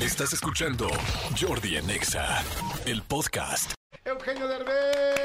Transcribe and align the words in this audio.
Estás 0.00 0.32
escuchando 0.32 0.88
Jordi 1.38 1.76
en 1.76 1.90
Exa, 1.90 2.42
el 2.86 3.02
podcast. 3.02 3.74
Eugenio 4.02 4.48
Derbez. 4.48 5.20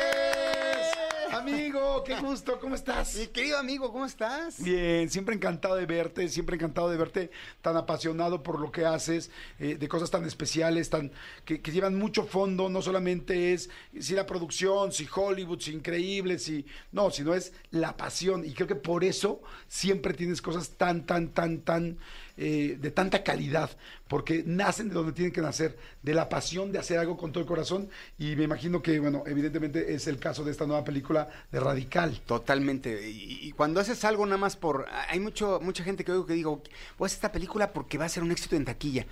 Amigo, 1.32 2.04
qué 2.04 2.20
gusto, 2.20 2.60
¿cómo 2.60 2.76
estás? 2.76 3.16
Mi 3.16 3.28
querido 3.28 3.58
amigo, 3.58 3.90
¿cómo 3.94 4.06
estás? 4.06 4.62
Bien, 4.62 5.10
siempre 5.10 5.34
encantado 5.34 5.76
de 5.76 5.86
verte, 5.86 6.28
siempre 6.28 6.58
encantado 6.58 6.90
de 6.90 6.98
verte 6.98 7.32
tan 7.62 7.78
apasionado 7.78 8.44
por 8.44 8.60
lo 8.60 8.70
que 8.70 8.86
haces, 8.86 9.32
eh, 9.60 9.76
de 9.76 9.88
cosas 9.88 10.12
tan 10.12 10.26
especiales, 10.26 10.90
tan 10.90 11.12
que, 11.46 11.62
que 11.62 11.72
llevan 11.72 11.96
mucho 11.96 12.26
fondo, 12.26 12.68
no 12.68 12.82
solamente 12.82 13.54
es 13.54 13.70
si 13.98 14.14
la 14.14 14.26
producción, 14.26 14.92
si 14.92 15.08
Hollywood, 15.14 15.62
si 15.62 15.72
increíble, 15.72 16.38
si 16.38 16.66
no, 16.92 17.12
sino 17.12 17.34
es 17.34 17.54
la 17.72 17.96
pasión 17.96 18.44
y 18.44 18.54
creo 18.54 18.68
que 18.68 18.76
por 18.76 19.06
eso 19.06 19.42
siempre 19.70 20.14
tienes 20.14 20.42
cosas 20.42 20.72
tan, 20.72 21.06
tan, 21.06 21.30
tan, 21.30 21.62
tan 21.62 21.98
eh, 22.38 22.78
de 22.80 22.92
tanta 22.92 23.24
calidad, 23.24 23.70
porque 24.08 24.44
nacen 24.46 24.90
de 24.90 24.96
donde 24.96 25.14
tienen 25.14 25.32
que 25.32 25.42
nacer, 25.42 25.78
de 26.04 26.14
la 26.14 26.28
pasión 26.28 26.72
de 26.72 26.80
hacer 26.80 27.00
algo 27.00 27.16
con 27.16 27.32
todo 27.32 27.42
el 27.42 27.48
corazón 27.48 27.90
y 28.18 28.36
me 28.36 28.44
imagino 28.44 28.82
que, 28.82 29.00
bueno, 29.00 29.24
evidentemente 29.26 29.94
es 29.94 30.08
el 30.08 30.20
caso 30.20 30.44
de 30.44 30.52
esta 30.52 30.66
nueva 30.66 30.84
película 30.84 31.30
de 31.52 31.60
Radical. 31.60 32.22
Totalmente. 32.26 33.10
Y, 33.10 33.40
y 33.48 33.52
cuando 33.54 33.80
haces 33.80 34.04
algo 34.04 34.26
nada 34.26 34.38
más 34.38 34.58
por... 34.58 34.86
Hay 35.08 35.20
mucho, 35.20 35.60
mucha 35.62 35.84
gente 35.84 36.04
que 36.04 36.12
oigo 36.12 36.26
que 36.26 36.34
digo, 36.34 36.62
voy 36.98 37.06
a 37.06 37.08
hacer 37.08 37.18
esta 37.18 37.32
película 37.32 37.72
porque 37.72 37.98
va 37.98 38.06
a 38.06 38.10
ser 38.10 38.24
un 38.24 38.32
éxito 38.32 38.56
en 38.56 38.66
taquilla. 38.66 39.06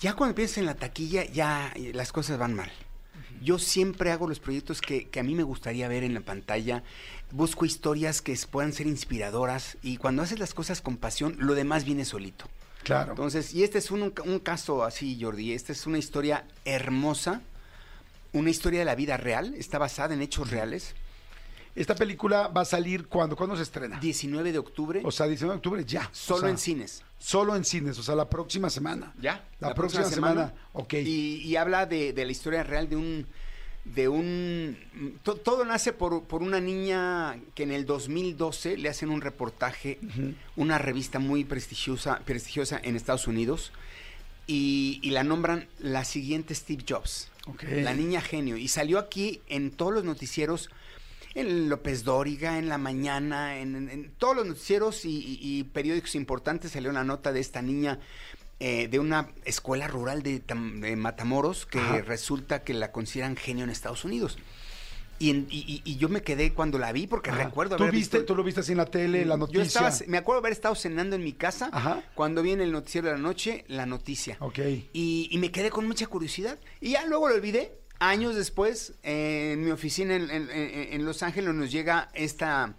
Ya 0.00 0.14
cuando 0.14 0.32
empiezas 0.32 0.58
en 0.58 0.66
la 0.66 0.74
taquilla, 0.74 1.24
ya 1.24 1.72
eh, 1.74 1.92
las 1.94 2.12
cosas 2.12 2.38
van 2.38 2.54
mal. 2.54 2.70
Yo 3.42 3.58
siempre 3.58 4.10
hago 4.10 4.28
los 4.28 4.40
proyectos 4.40 4.80
que, 4.80 5.08
que, 5.08 5.20
a 5.20 5.22
mí 5.22 5.34
me 5.34 5.42
gustaría 5.42 5.88
ver 5.88 6.04
en 6.04 6.14
la 6.14 6.20
pantalla. 6.20 6.82
Busco 7.30 7.64
historias 7.64 8.20
que 8.20 8.36
puedan 8.50 8.72
ser 8.72 8.86
inspiradoras 8.86 9.78
y 9.82 9.96
cuando 9.96 10.22
haces 10.22 10.38
las 10.38 10.54
cosas 10.54 10.80
con 10.80 10.96
pasión, 10.96 11.36
lo 11.38 11.54
demás 11.54 11.84
viene 11.84 12.04
solito. 12.04 12.46
Claro. 12.82 13.12
Entonces, 13.12 13.54
y 13.54 13.64
este 13.64 13.78
es 13.78 13.90
un, 13.90 14.14
un 14.24 14.38
caso 14.38 14.84
así, 14.84 15.18
Jordi. 15.20 15.52
Esta 15.52 15.72
es 15.72 15.86
una 15.86 15.98
historia 15.98 16.44
hermosa, 16.64 17.42
una 18.32 18.50
historia 18.50 18.80
de 18.80 18.84
la 18.84 18.94
vida 18.94 19.16
real, 19.16 19.54
está 19.54 19.78
basada 19.78 20.14
en 20.14 20.22
hechos 20.22 20.50
reales. 20.50 20.94
Esta 21.78 21.94
película 21.94 22.48
va 22.48 22.62
a 22.62 22.64
salir 22.64 23.06
cuando, 23.06 23.36
¿cuándo 23.36 23.56
se 23.56 23.62
estrena? 23.62 24.00
19 24.00 24.50
de 24.50 24.58
octubre. 24.58 25.00
O 25.04 25.12
sea, 25.12 25.26
19 25.26 25.54
de 25.54 25.56
octubre 25.58 25.84
ya. 25.84 26.08
Solo 26.12 26.38
o 26.38 26.40
sea, 26.40 26.50
en 26.50 26.58
cines. 26.58 27.04
Solo 27.18 27.54
en 27.54 27.64
cines, 27.64 27.96
o 27.98 28.02
sea, 28.02 28.16
la 28.16 28.28
próxima 28.28 28.68
semana. 28.68 29.12
Ya. 29.20 29.44
La, 29.60 29.74
próxima, 29.74 30.04
semana. 30.04 30.52
ok. 30.72 30.94
Y, 30.94 31.42
y 31.44 31.56
habla 31.56 31.86
de, 31.86 32.12
de, 32.12 32.24
la 32.24 32.32
historia 32.32 32.64
real 32.64 32.88
de 32.88 32.96
un. 32.96 33.26
De 33.94 34.08
un. 34.08 34.76
To, 35.22 35.36
todo 35.36 35.64
nace 35.64 35.92
por, 35.92 36.24
por, 36.24 36.42
una 36.42 36.60
niña 36.60 37.38
que 37.54 37.62
en 37.62 37.72
el 37.72 37.86
2012 37.86 38.76
le 38.76 38.88
hacen 38.88 39.10
un 39.10 39.20
reportaje, 39.20 39.98
uh 40.02 40.06
-huh. 40.06 40.34
una 40.56 40.78
revista 40.78 41.18
muy 41.18 41.44
prestigiosa, 41.44 42.20
prestigiosa 42.24 42.80
en 42.82 42.96
Estados 42.96 43.26
Unidos, 43.26 43.72
y, 44.46 45.00
y 45.02 45.10
la 45.10 45.24
nombran 45.24 45.68
la 45.78 46.04
siguiente 46.04 46.54
Steve 46.54 46.84
Jobs. 46.88 47.30
Okay. 47.46 47.82
La 47.82 47.94
niña 47.94 48.20
genio. 48.20 48.56
Y 48.56 48.68
salió 48.68 48.98
aquí 48.98 49.40
en 49.48 49.70
todos 49.70 49.94
los 49.94 50.04
noticieros 50.04 50.68
en 51.34 51.68
López 51.68 52.04
Dóriga, 52.04 52.58
en 52.58 52.68
la 52.68 52.78
mañana, 52.78 53.58
en, 53.58 53.76
en, 53.76 53.90
en 53.90 54.10
todos 54.18 54.36
los 54.36 54.46
noticieros 54.46 55.04
y, 55.04 55.10
y, 55.10 55.38
y, 55.40 55.64
periódicos 55.64 56.14
importantes 56.14 56.72
salió 56.72 56.90
una 56.90 57.04
nota 57.04 57.32
de 57.32 57.40
esta 57.40 57.62
niña 57.62 58.00
eh, 58.60 58.88
de 58.88 58.98
una 58.98 59.28
escuela 59.44 59.86
rural 59.86 60.22
de, 60.22 60.40
de 60.40 60.96
Matamoros 60.96 61.66
que 61.66 61.78
Ajá. 61.78 62.00
resulta 62.02 62.64
que 62.64 62.74
la 62.74 62.90
consideran 62.92 63.36
genio 63.36 63.64
en 63.64 63.70
Estados 63.70 64.04
Unidos. 64.04 64.38
Y, 65.20 65.30
y, 65.30 65.82
y, 65.84 65.96
yo 65.96 66.08
me 66.08 66.22
quedé 66.22 66.52
cuando 66.52 66.78
la 66.78 66.92
vi 66.92 67.08
porque 67.08 67.30
Ajá. 67.30 67.44
recuerdo 67.44 67.76
¿Tú 67.76 67.82
haber 67.82 67.94
viste, 67.94 68.18
visto... 68.18 68.32
tú 68.32 68.36
lo 68.36 68.44
viste 68.44 68.60
así 68.60 68.72
en 68.72 68.78
la 68.78 68.86
tele, 68.86 69.24
la 69.24 69.36
noticia. 69.36 69.62
Yo 69.62 69.66
estaba, 69.88 69.90
me 70.06 70.16
acuerdo 70.16 70.38
haber 70.38 70.52
estado 70.52 70.76
cenando 70.76 71.16
en 71.16 71.24
mi 71.24 71.32
casa 71.32 71.70
Ajá. 71.72 72.04
cuando 72.14 72.40
vi 72.42 72.52
en 72.52 72.60
el 72.60 72.70
noticiero 72.70 73.08
de 73.08 73.14
la 73.14 73.18
noche 73.18 73.64
la 73.66 73.84
noticia. 73.84 74.36
Ok. 74.38 74.58
Y, 74.92 75.28
y, 75.30 75.38
me 75.38 75.50
quedé 75.50 75.70
con 75.70 75.88
mucha 75.88 76.06
curiosidad. 76.06 76.56
Y 76.80 76.92
ya 76.92 77.04
luego 77.06 77.28
lo 77.28 77.34
olvidé. 77.34 77.72
Años 77.98 78.36
después, 78.36 78.92
eh, 79.02 79.54
en 79.54 79.64
mi 79.64 79.72
oficina 79.72 80.14
en, 80.14 80.30
en, 80.30 80.48
en, 80.50 81.04
Los 81.04 81.24
Ángeles 81.24 81.52
nos 81.52 81.72
llega 81.72 82.10
esta, 82.14 82.74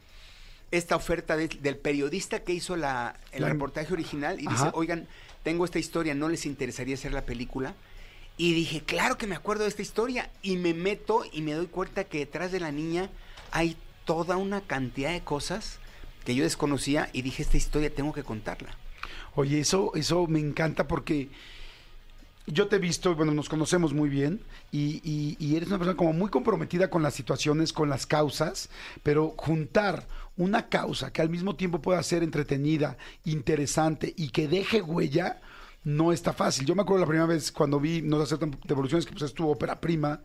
esta 0.71 0.95
oferta 0.95 1.35
de, 1.35 1.49
del 1.49 1.75
periodista 1.75 2.39
que 2.45 2.53
hizo 2.53 2.77
la, 2.77 3.19
el 3.33 3.41
la... 3.41 3.49
reportaje 3.49 3.91
original 3.91 4.39
y 4.39 4.47
Ajá. 4.47 4.55
dice, 4.55 4.69
oigan, 4.75 5.09
tengo 5.43 5.65
esta 5.65 5.79
historia, 5.79 6.15
¿no 6.15 6.29
les 6.29 6.45
interesaría 6.45 6.95
hacer 6.95 7.13
la 7.13 7.25
película? 7.25 7.75
Y 8.37 8.53
dije, 8.53 8.81
claro 8.81 9.17
que 9.17 9.27
me 9.27 9.35
acuerdo 9.35 9.63
de 9.63 9.69
esta 9.69 9.81
historia. 9.81 10.31
Y 10.41 10.57
me 10.57 10.73
meto 10.73 11.23
y 11.31 11.41
me 11.41 11.53
doy 11.53 11.67
cuenta 11.67 12.05
que 12.05 12.19
detrás 12.19 12.51
de 12.51 12.61
la 12.61 12.71
niña 12.71 13.09
hay 13.51 13.75
toda 14.05 14.37
una 14.37 14.61
cantidad 14.61 15.11
de 15.11 15.21
cosas 15.21 15.79
que 16.23 16.35
yo 16.35 16.43
desconocía 16.43 17.09
y 17.11 17.21
dije, 17.21 17.43
esta 17.43 17.57
historia 17.57 17.93
tengo 17.93 18.13
que 18.13 18.23
contarla. 18.23 18.77
Oye, 19.35 19.59
eso, 19.59 19.91
eso 19.95 20.25
me 20.27 20.39
encanta 20.39 20.87
porque 20.87 21.29
yo 22.51 22.67
te 22.67 22.77
he 22.77 22.79
visto, 22.79 23.15
bueno, 23.15 23.33
nos 23.33 23.49
conocemos 23.49 23.93
muy 23.93 24.09
bien 24.09 24.41
y, 24.71 25.01
y, 25.03 25.37
y, 25.39 25.55
eres 25.55 25.69
una 25.69 25.77
persona 25.77 25.97
como 25.97 26.13
muy 26.13 26.29
comprometida 26.29 26.89
con 26.89 27.03
las 27.03 27.13
situaciones, 27.13 27.73
con 27.73 27.89
las 27.89 28.05
causas, 28.05 28.69
pero 29.03 29.33
juntar 29.37 30.05
una 30.37 30.67
causa 30.69 31.11
que 31.11 31.21
al 31.21 31.29
mismo 31.29 31.55
tiempo 31.55 31.81
pueda 31.81 32.01
ser 32.01 32.23
entretenida, 32.23 32.97
interesante 33.25 34.13
y 34.17 34.29
que 34.29 34.47
deje 34.47 34.81
huella, 34.81 35.41
no 35.83 36.11
está 36.11 36.33
fácil. 36.33 36.65
Yo 36.65 36.75
me 36.75 36.81
acuerdo 36.81 37.01
la 37.01 37.07
primera 37.07 37.25
vez 37.25 37.51
cuando 37.51 37.79
vi 37.79 38.01
No 38.01 38.19
hacer 38.21 38.37
devoluciones, 38.39 39.05
que 39.05 39.13
pues 39.13 39.23
es 39.23 39.33
tu 39.33 39.49
ópera 39.49 39.79
prima, 39.79 40.21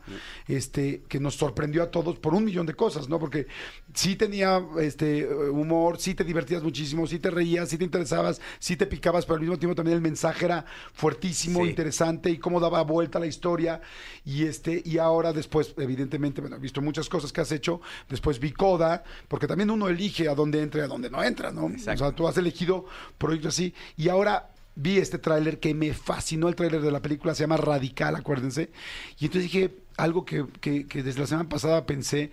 este, 0.49 1.03
que 1.09 1.21
nos 1.21 1.37
sorprendió 1.37 1.83
a 1.83 1.91
todos 1.91 2.19
por 2.19 2.35
un 2.35 2.45
millón 2.45 2.67
de 2.67 2.75
cosas, 2.75 3.09
¿no? 3.09 3.19
Porque 3.19 3.47
sí 3.93 4.17
tenía 4.17 4.65
este 4.81 5.27
humor, 5.27 5.99
sí 5.99 6.15
te 6.15 6.25
divertías 6.25 6.63
muchísimo, 6.63 7.07
sí 7.07 7.19
te 7.19 7.31
reías, 7.31 7.69
sí 7.69 7.79
te 7.79 7.85
interesabas, 7.85 8.41
sí 8.59 8.77
te 8.77 8.87
picabas, 8.87 9.25
pero 9.27 9.37
al 9.37 9.41
mismo 9.43 9.59
tiempo 9.59 9.77
también 9.77 9.97
el 9.97 10.03
mensaje 10.03 10.45
era 10.45 10.65
fuertísimo, 10.93 11.63
sí. 11.63 11.71
interesante 11.71 12.31
y 12.31 12.39
cómo 12.39 12.59
daba 12.59 12.83
vuelta 12.83 13.21
la 13.21 13.27
historia. 13.27 13.81
Y 14.25 14.45
este, 14.45 14.83
y 14.85 14.99
ahora 14.99 15.33
después, 15.33 15.75
evidentemente, 15.77 16.41
bueno, 16.41 16.57
he 16.57 16.61
visto 16.61 16.83
muchas 16.83 17.09
cosas 17.09 17.33
que 17.33 17.41
has 17.41 17.53
hecho, 17.53 17.81
después 18.09 18.41
vi 18.41 18.53
Coda, 18.53 19.05
porque 19.29 19.47
también 19.47 19.71
uno 19.71 19.89
elige 19.89 20.29
a 20.29 20.35
dónde 20.35 20.63
entra 20.63 20.83
y 20.83 20.85
a 20.85 20.89
dónde 20.89 21.11
no 21.11 21.23
entra, 21.23 21.53
¿no? 21.53 21.69
Exacto. 21.69 22.05
O 22.05 22.09
sea, 22.09 22.17
tú 22.17 22.29
has 22.29 22.37
elegido 22.37 22.87
proyectos 23.19 23.55
así, 23.55 23.73
y 23.97 24.09
ahora 24.09 24.54
vi 24.77 24.99
este 24.99 25.19
tráiler 25.19 25.61
que 25.61 25.75
me 25.75 25.95
fascinó 25.95 26.49
el 26.49 26.57
tráiler 26.57 26.81
de 26.81 26.91
la 26.91 27.03
película, 27.03 27.35
se 27.35 27.45
llama 27.45 27.57
Radical, 27.57 28.17
acuérdense. 28.17 28.71
Y 29.19 29.27
entonces 29.27 29.51
dije 29.51 29.75
algo 29.97 30.25
que, 30.25 30.47
que, 30.61 30.87
que, 30.87 31.03
desde 31.03 31.21
la 31.21 31.27
semana 31.27 31.49
pasada 31.49 31.87
pensé, 31.87 32.31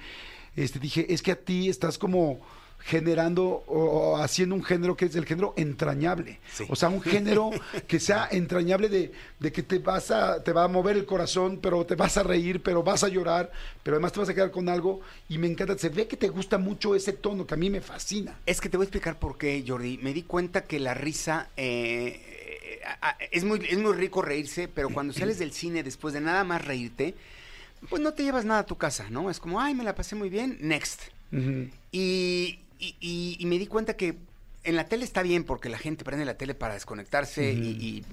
este, 0.56 0.80
dije, 0.80 1.14
es 1.14 1.22
que 1.22 1.32
a 1.32 1.36
ti 1.36 1.70
estás 1.70 1.98
como 1.98 2.40
generando 2.84 3.64
o, 3.68 4.18
haciendo 4.18 4.56
un 4.56 4.64
género 4.64 4.96
que 4.96 5.06
es 5.06 5.16
el 5.16 5.26
género 5.26 5.54
entrañable. 5.58 6.40
Sí. 6.52 6.66
O 6.70 6.76
sea, 6.76 6.90
un 6.90 7.02
género 7.02 7.52
que 7.88 8.00
sea 8.00 8.28
entrañable 8.32 8.90
de, 8.90 9.12
de, 9.40 9.52
que 9.52 9.64
te 9.64 9.80
vas 9.80 10.12
a, 10.12 10.44
te 10.44 10.52
va 10.52 10.64
a 10.64 10.68
mover 10.68 10.98
el 10.98 11.06
corazón, 11.06 11.60
pero 11.62 11.86
te 11.86 11.96
vas 11.96 12.18
a 12.18 12.24
reír, 12.24 12.62
pero 12.62 12.84
vas 12.84 13.04
a 13.04 13.08
llorar, 13.08 13.52
pero 13.84 13.96
además 13.96 14.14
te 14.14 14.20
vas 14.20 14.30
a 14.30 14.34
quedar 14.34 14.52
con 14.52 14.70
algo 14.70 15.02
y 15.30 15.38
me 15.38 15.48
encanta, 15.48 15.78
se 15.78 15.90
ve 15.90 16.08
que 16.08 16.18
te 16.18 16.30
gusta 16.30 16.58
mucho 16.58 16.96
ese 16.96 17.14
tono 17.14 17.46
que 17.46 17.54
a 17.54 17.58
mí 17.58 17.70
me 17.70 17.82
fascina. 17.82 18.40
Es 18.46 18.62
que 18.62 18.70
te 18.70 18.78
voy 18.78 18.86
a 18.86 18.88
explicar 18.88 19.20
por 19.20 19.38
qué, 19.38 19.64
Jordi. 19.66 19.98
Me 19.98 20.14
di 20.14 20.24
cuenta 20.24 20.64
que 20.64 20.80
la 20.80 20.94
risa 20.94 21.50
eh, 21.58 22.32
es, 23.32 23.44
muy, 23.44 23.66
es 23.70 23.78
muy 23.78 23.94
rico 23.94 24.22
reírse, 24.22 24.68
pero 24.68 24.90
cuando 24.90 25.14
sales 25.14 25.40
del 25.40 25.52
cine 25.52 25.84
después 25.84 26.14
de 26.14 26.22
nada 26.22 26.44
más 26.44 26.66
reírte, 26.66 27.16
pues 27.90 28.02
no 28.02 28.14
te 28.14 28.24
llevas 28.24 28.46
nada 28.46 28.62
a 28.62 28.66
tu 28.66 28.78
casa, 28.78 29.10
¿no? 29.10 29.30
Es 29.30 29.40
como, 29.40 29.60
ay, 29.60 29.74
me 29.74 29.84
la 29.84 29.96
pasé 29.96 30.16
muy 30.16 30.30
bien, 30.30 30.58
next. 30.62 31.02
Uh 31.32 31.38
-huh. 31.38 31.72
y, 31.92 32.60
y, 32.82 32.96
y, 33.00 33.38
y, 33.40 33.46
me 33.46 33.60
di 33.60 33.68
cuenta 33.68 33.96
que 33.96 34.18
en 34.64 34.76
la 34.76 34.86
tele 34.86 35.06
está 35.06 35.22
bien 35.22 35.44
porque 35.44 35.70
la 35.70 35.78
gente 35.78 36.04
prende 36.04 36.26
la 36.26 36.34
tele 36.34 36.56
para 36.56 36.74
desconectarse 36.74 37.54
y, 37.54 37.58
y, 37.58 38.06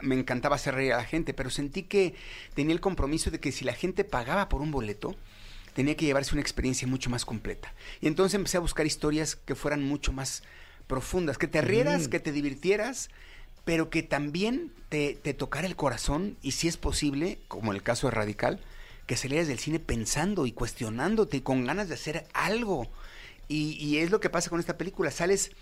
me 0.00 0.14
encantaba 0.14 0.56
hacer 0.56 0.74
reír 0.74 0.92
a 0.92 0.98
la 0.98 1.04
gente, 1.04 1.34
pero 1.34 1.50
sentí 1.50 1.82
que 1.82 2.14
tenía 2.54 2.72
el 2.72 2.80
compromiso 2.80 3.30
de 3.30 3.40
que 3.40 3.52
si 3.52 3.64
la 3.64 3.74
gente 3.74 4.04
pagaba 4.04 4.48
por 4.48 4.62
un 4.62 4.70
boleto, 4.70 5.16
tenía 5.74 5.96
que 5.96 6.04
llevarse 6.04 6.32
una 6.32 6.42
experiencia 6.42 6.86
mucho 6.86 7.10
más 7.10 7.24
completa. 7.24 7.74
Y 8.00 8.06
entonces 8.06 8.34
empecé 8.34 8.56
a 8.56 8.60
buscar 8.60 8.86
historias 8.86 9.34
que 9.34 9.56
fueran 9.56 9.82
mucho 9.82 10.12
más 10.12 10.44
profundas, 10.86 11.36
que 11.36 11.48
te 11.48 11.60
rieras, 11.60 12.08
que 12.08 12.20
te 12.20 12.32
divirtieras, 12.32 13.10
pero 13.64 13.90
que 13.90 14.02
también 14.02 14.72
te, 14.88 15.18
te 15.20 15.34
tocara 15.34 15.66
el 15.66 15.76
corazón 15.76 16.36
y 16.40 16.52
si 16.52 16.68
es 16.68 16.76
posible, 16.76 17.40
como 17.48 17.72
el 17.72 17.82
caso 17.82 18.06
de 18.06 18.12
Radical, 18.12 18.60
que 19.06 19.16
salieras 19.16 19.48
del 19.48 19.58
cine 19.58 19.80
pensando 19.80 20.46
y 20.46 20.52
cuestionándote 20.52 21.38
y 21.38 21.40
con 21.40 21.66
ganas 21.66 21.88
de 21.88 21.94
hacer 21.94 22.26
algo. 22.32 22.88
Y, 23.48 23.72
y, 23.72 23.98
es 23.98 24.10
lo 24.10 24.20
que 24.20 24.30
pasa 24.30 24.50
con 24.50 24.60
esta 24.60 24.78
película. 24.78 25.10
Sales, 25.10 25.52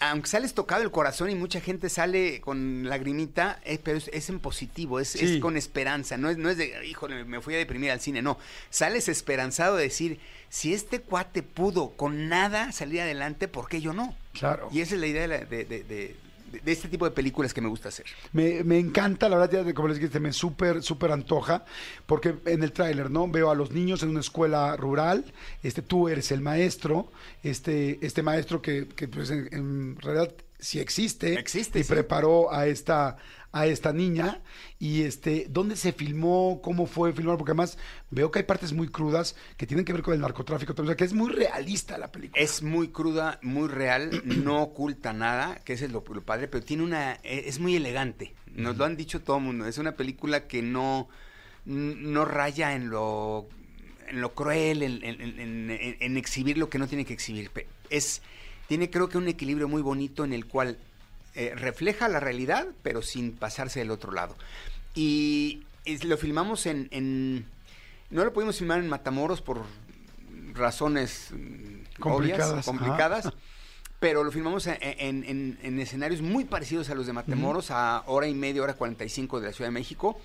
aunque 0.00 0.28
sales 0.28 0.54
tocado 0.54 0.82
el 0.82 0.90
corazón 0.90 1.30
y 1.30 1.34
mucha 1.34 1.60
gente 1.60 1.88
sale 1.88 2.40
con 2.40 2.88
lagrimita, 2.88 3.60
eh, 3.64 3.78
pero 3.82 3.98
es, 3.98 4.08
es, 4.12 4.28
en 4.28 4.40
positivo, 4.40 5.00
es, 5.00 5.08
sí. 5.08 5.36
es, 5.36 5.40
con 5.40 5.56
esperanza. 5.56 6.16
No 6.16 6.28
es, 6.28 6.36
no 6.36 6.50
es 6.50 6.56
de, 6.56 6.86
híjole, 6.86 7.24
me 7.24 7.40
fui 7.40 7.54
a 7.54 7.58
deprimir 7.58 7.90
al 7.90 8.00
cine. 8.00 8.22
No, 8.22 8.38
sales 8.70 9.08
esperanzado 9.08 9.76
de 9.76 9.84
decir, 9.84 10.20
si 10.48 10.74
este 10.74 11.00
cuate 11.00 11.42
pudo 11.42 11.90
con 11.90 12.28
nada 12.28 12.72
salir 12.72 13.00
adelante, 13.00 13.48
¿por 13.48 13.68
qué 13.68 13.80
yo 13.80 13.92
no? 13.92 14.14
Claro. 14.32 14.68
Y 14.72 14.80
esa 14.80 14.94
es 14.94 15.00
la 15.00 15.06
idea 15.06 15.28
de, 15.28 15.44
de, 15.44 15.64
de, 15.64 16.16
de 16.50 16.72
este 16.72 16.88
tipo 16.88 17.04
de 17.04 17.10
películas 17.10 17.52
que 17.52 17.60
me 17.60 17.68
gusta 17.68 17.88
hacer. 17.88 18.06
Me, 18.32 18.62
me 18.64 18.78
encanta, 18.78 19.28
la 19.28 19.36
verdad, 19.36 19.64
ya, 19.64 19.74
como 19.74 19.88
les 19.88 20.00
dije, 20.00 20.20
me 20.20 20.32
súper, 20.32 20.82
súper 20.82 21.12
antoja, 21.12 21.64
porque 22.06 22.34
en 22.46 22.62
el 22.62 22.72
tráiler, 22.72 23.10
¿no? 23.10 23.28
Veo 23.28 23.50
a 23.50 23.54
los 23.54 23.72
niños 23.72 24.02
en 24.02 24.10
una 24.10 24.20
escuela 24.20 24.76
rural, 24.76 25.24
este, 25.62 25.82
tú 25.82 26.08
eres 26.08 26.30
el 26.32 26.40
maestro, 26.40 27.10
este, 27.42 28.04
este 28.04 28.22
maestro 28.22 28.62
que, 28.62 28.88
que 28.88 29.08
pues 29.08 29.30
en, 29.30 29.48
en 29.52 29.96
realidad 30.00 30.32
sí 30.58 30.78
existe, 30.80 31.34
existe 31.38 31.78
y 31.80 31.84
sí. 31.84 31.92
preparó 31.92 32.52
a 32.52 32.66
esta 32.66 33.16
a 33.52 33.66
esta 33.66 33.90
niña 33.94 34.42
y 34.78 35.02
este, 35.02 35.46
¿dónde 35.48 35.76
se 35.76 35.92
filmó? 35.92 36.60
¿Cómo 36.62 36.84
fue 36.84 37.14
filmar? 37.14 37.38
Porque 37.38 37.52
además 37.52 37.78
veo 38.10 38.30
que 38.30 38.40
hay 38.40 38.44
partes 38.44 38.74
muy 38.74 38.88
crudas 38.88 39.34
que 39.56 39.66
tienen 39.66 39.86
que 39.86 39.94
ver 39.94 40.02
con 40.02 40.12
el 40.12 40.20
narcotráfico, 40.20 40.74
o 40.76 40.84
sea, 40.84 40.94
que 40.94 41.04
es 41.04 41.14
muy 41.14 41.32
realista 41.32 41.96
la 41.96 42.12
película. 42.12 42.42
Es 42.42 42.62
muy 42.62 42.88
cruda, 42.88 43.38
muy 43.40 43.68
real, 43.68 44.10
no 44.26 44.60
oculta 44.62 45.14
nada, 45.14 45.56
que 45.64 45.72
ese 45.72 45.86
es 45.86 45.92
lo, 45.92 46.04
lo 46.06 46.22
padre, 46.22 46.48
pero 46.48 46.62
tiene 46.64 46.82
una, 46.82 47.14
eh, 47.22 47.44
es 47.46 47.58
muy 47.58 47.74
elegante. 47.76 48.34
Nos 48.54 48.76
lo 48.76 48.84
han 48.84 48.94
dicho 48.96 49.22
todo 49.22 49.38
el 49.38 49.44
mundo. 49.44 49.66
Es 49.66 49.78
una 49.78 49.96
película 49.96 50.46
que 50.48 50.60
no, 50.60 51.08
no 51.64 52.26
raya 52.26 52.74
en 52.74 52.90
lo, 52.90 53.48
en 54.08 54.20
lo 54.20 54.34
cruel, 54.34 54.82
en, 54.82 55.02
en- 55.02 55.20
en- 55.40 55.70
en- 55.70 55.96
en 56.00 56.16
exhibir 56.18 56.58
lo 56.58 56.68
que 56.68 56.78
no 56.78 56.88
tiene 56.88 57.06
que 57.06 57.14
exhibir. 57.14 57.50
Es, 57.88 58.20
tiene 58.68 58.90
creo 58.90 59.08
que 59.08 59.18
un 59.18 59.28
equilibrio 59.28 59.68
muy 59.68 59.82
bonito 59.82 60.24
en 60.24 60.32
el 60.32 60.46
cual 60.46 60.78
eh, 61.34 61.52
refleja 61.54 62.08
la 62.08 62.20
realidad, 62.20 62.66
pero 62.82 63.02
sin 63.02 63.32
pasarse 63.32 63.80
del 63.80 63.90
otro 63.90 64.12
lado. 64.12 64.36
Y 64.94 65.62
lo 66.04 66.16
filmamos 66.16 66.66
en, 66.66 66.88
en- 66.90 67.44
No 68.10 68.24
lo 68.24 68.32
pudimos 68.32 68.58
filmar 68.58 68.78
en 68.80 68.88
Matamoros 68.88 69.42
por 69.42 69.62
razones 70.54 71.28
mm, 71.32 72.00
Complicadas, 72.00 72.50
obvias, 72.50 72.52
ajá. 72.52 72.62
complicadas. 72.64 73.32
Pero 73.98 74.24
lo 74.24 74.30
filmamos 74.30 74.66
en, 74.66 74.76
en- 74.80 75.24
en- 75.24 75.58
en 75.62 75.80
escenarios 75.80 76.20
muy 76.20 76.44
parecidos 76.44 76.90
a 76.90 76.94
los 76.94 77.06
de 77.06 77.12
Matamoros, 77.14 77.70
a 77.70 78.02
hora 78.06 78.26
y 78.26 78.34
media, 78.34 78.62
hora 78.62 78.74
45 78.74 79.40
de 79.40 79.46
la 79.46 79.52
Ciudad 79.52 79.68
de 79.68 79.72
México, 79.72 80.20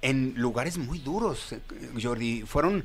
en 0.00 0.34
lugares 0.36 0.78
muy 0.78 0.98
duros, 0.98 1.52
eh, 1.52 1.60
Jordi. 2.02 2.42
Fueron 2.42 2.84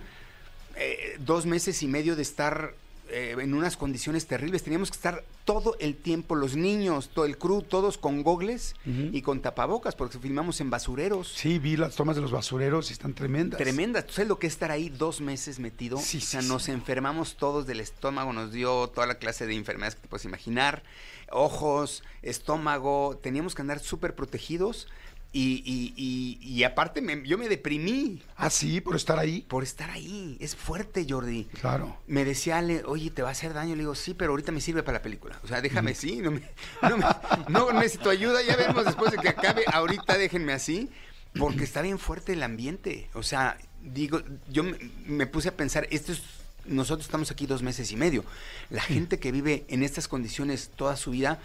eh, 0.75 1.15
dos 1.19 1.45
meses 1.45 1.81
y 1.81 1.87
medio 1.87 2.15
de 2.15 2.21
estar 2.23 2.73
eh, 3.09 3.35
en 3.39 3.53
unas 3.53 3.77
condiciones 3.77 4.27
terribles. 4.27 4.63
Teníamos 4.63 4.89
que 4.91 4.95
estar 4.95 5.23
todo 5.45 5.75
el 5.79 5.95
tiempo, 5.95 6.35
los 6.35 6.55
niños, 6.55 7.09
todo 7.13 7.25
el 7.25 7.37
crew, 7.37 7.61
todos 7.61 7.97
con 7.97 8.23
gogles 8.23 8.75
y 8.85 9.21
con 9.21 9.41
tapabocas, 9.41 9.95
porque 9.95 10.19
filmamos 10.19 10.59
en 10.61 10.69
basureros. 10.69 11.33
Sí, 11.33 11.59
vi 11.59 11.77
las 11.77 11.95
tomas 11.95 12.15
de 12.15 12.21
los 12.21 12.31
basureros 12.31 12.89
y 12.89 12.93
están 12.93 13.13
tremendas. 13.13 13.57
Tremendas. 13.57 14.05
¿Tú 14.05 14.13
sabes 14.13 14.27
lo 14.27 14.39
que 14.39 14.47
es 14.47 14.53
estar 14.53 14.71
ahí 14.71 14.89
dos 14.89 15.21
meses 15.21 15.59
metido? 15.59 15.97
Sí, 15.97 16.17
o 16.17 16.21
sea, 16.21 16.41
sí, 16.41 16.47
nos 16.47 16.63
sí. 16.63 16.71
enfermamos 16.71 17.37
todos 17.37 17.65
del 17.65 17.79
estómago, 17.79 18.33
nos 18.33 18.51
dio 18.51 18.87
toda 18.87 19.07
la 19.07 19.15
clase 19.15 19.47
de 19.47 19.55
enfermedades 19.55 19.95
que 19.95 20.01
te 20.01 20.07
puedes 20.07 20.25
imaginar. 20.25 20.83
Ojos, 21.31 22.03
estómago, 22.21 23.19
teníamos 23.21 23.55
que 23.55 23.61
andar 23.61 23.79
súper 23.79 24.15
protegidos. 24.15 24.87
Y, 25.33 25.61
y- 25.65 25.93
y- 25.97 26.39
y 26.41 26.63
aparte 26.63 27.01
me- 27.01 27.21
yo 27.27 27.37
me 27.37 27.47
deprimí 27.49 28.21
Ah, 28.37 28.49
sí, 28.49 28.81
por 28.81 28.95
estar 28.95 29.19
ahí. 29.19 29.41
por 29.47 29.61
estar 29.63 29.89
ahí. 29.91 30.37
Es 30.39 30.55
fuerte, 30.55 31.05
Jordi. 31.07 31.43
Claro. 31.59 31.97
Me 32.07 32.23
decía 32.25 32.57
Ale, 32.57 32.83
oye, 32.85 33.11
¿te 33.11 33.21
va 33.21 33.29
a 33.29 33.31
hacer 33.33 33.53
daño? 33.53 33.75
Le 33.75 33.81
digo, 33.81 33.93
sí, 33.93 34.13
pero 34.13 34.31
ahorita 34.31 34.51
me 34.51 34.61
sirve 34.61 34.83
para 34.83 34.99
la 34.99 35.03
película. 35.03 35.39
O 35.43 35.47
sea, 35.47 35.61
déjame 35.61 35.91
así, 35.91 36.17
no, 36.17 36.31
me- 36.31 36.41
no, 36.81 36.97
me- 36.97 37.05
no 37.49 37.73
necesito 37.73 38.09
ayuda, 38.09 38.41
ya 38.41 38.55
veremos 38.55 38.85
después 38.85 39.11
de 39.11 39.17
que 39.17 39.29
acabe. 39.29 39.63
Ahorita 39.71 40.17
déjenme 40.17 40.53
así, 40.53 40.89
porque 41.37 41.65
está 41.65 41.81
bien 41.81 41.99
fuerte 41.99 42.33
el 42.33 42.41
ambiente. 42.41 43.09
O 43.13 43.21
sea, 43.21 43.57
digo, 43.83 44.21
yo 44.49 44.63
me, 44.63 44.77
me 45.05 45.27
puse 45.27 45.49
a 45.49 45.57
pensar, 45.57 45.87
esto 45.91 46.13
es, 46.13 46.21
nosotros 46.65 47.05
estamos 47.05 47.29
aquí 47.31 47.45
dos 47.45 47.61
meses 47.61 47.91
y 47.91 47.95
medio. 47.97 48.23
La 48.69 48.81
gente 48.81 49.19
que 49.19 49.31
vive 49.31 49.65
en 49.67 49.83
estas 49.83 50.07
condiciones 50.07 50.71
toda 50.75 50.95
su 50.95 51.11
vida, 51.11 51.39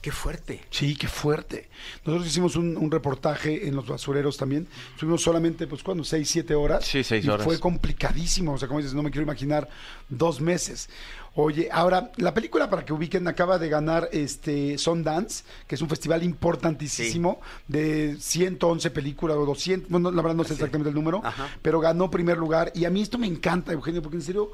qué 0.00 0.12
fuerte. 0.12 0.64
Sí, 0.70 0.96
qué 0.96 1.08
fuerte. 1.08 1.68
Nosotros 2.04 2.28
hicimos 2.28 2.56
un, 2.56 2.76
un 2.76 2.90
reportaje 2.90 3.66
en 3.68 3.76
los 3.76 3.86
basureros 3.86 4.36
también. 4.36 4.68
Estuvimos 4.94 5.22
solamente, 5.22 5.66
pues, 5.66 5.82
¿cuándo? 5.82 6.04
Seis, 6.04 6.28
siete 6.30 6.54
horas. 6.54 6.84
Sí, 6.84 7.02
seis 7.04 7.24
y 7.24 7.28
horas. 7.28 7.44
Fue 7.44 7.58
complicadísimo. 7.58 8.54
O 8.54 8.58
sea, 8.58 8.68
como 8.68 8.80
dices, 8.80 8.94
no 8.94 9.02
me 9.02 9.10
quiero 9.10 9.24
imaginar 9.24 9.68
dos 10.08 10.40
meses. 10.40 10.88
Oye, 11.34 11.68
ahora, 11.70 12.10
la 12.16 12.34
película, 12.34 12.68
para 12.68 12.84
que 12.84 12.92
ubiquen, 12.92 13.28
acaba 13.28 13.58
de 13.58 13.68
ganar 13.68 14.08
este 14.12 14.76
Sundance, 14.76 15.44
que 15.68 15.76
es 15.76 15.82
un 15.82 15.88
festival 15.88 16.24
importantísimo 16.24 17.40
de 17.68 18.16
111 18.18 18.90
películas 18.90 19.36
o 19.36 19.46
200, 19.46 19.88
bueno, 19.88 20.10
la 20.10 20.20
verdad 20.22 20.36
no 20.36 20.42
sé 20.42 20.54
Así. 20.54 20.54
exactamente 20.54 20.88
el 20.88 20.94
número, 20.96 21.20
Ajá. 21.24 21.48
pero 21.62 21.78
ganó 21.78 22.10
primer 22.10 22.38
lugar. 22.38 22.72
Y 22.74 22.86
a 22.86 22.90
mí 22.90 23.02
esto 23.02 23.18
me 23.18 23.26
encanta, 23.28 23.72
Eugenio, 23.72 24.02
porque 24.02 24.16
en 24.16 24.22
serio... 24.22 24.50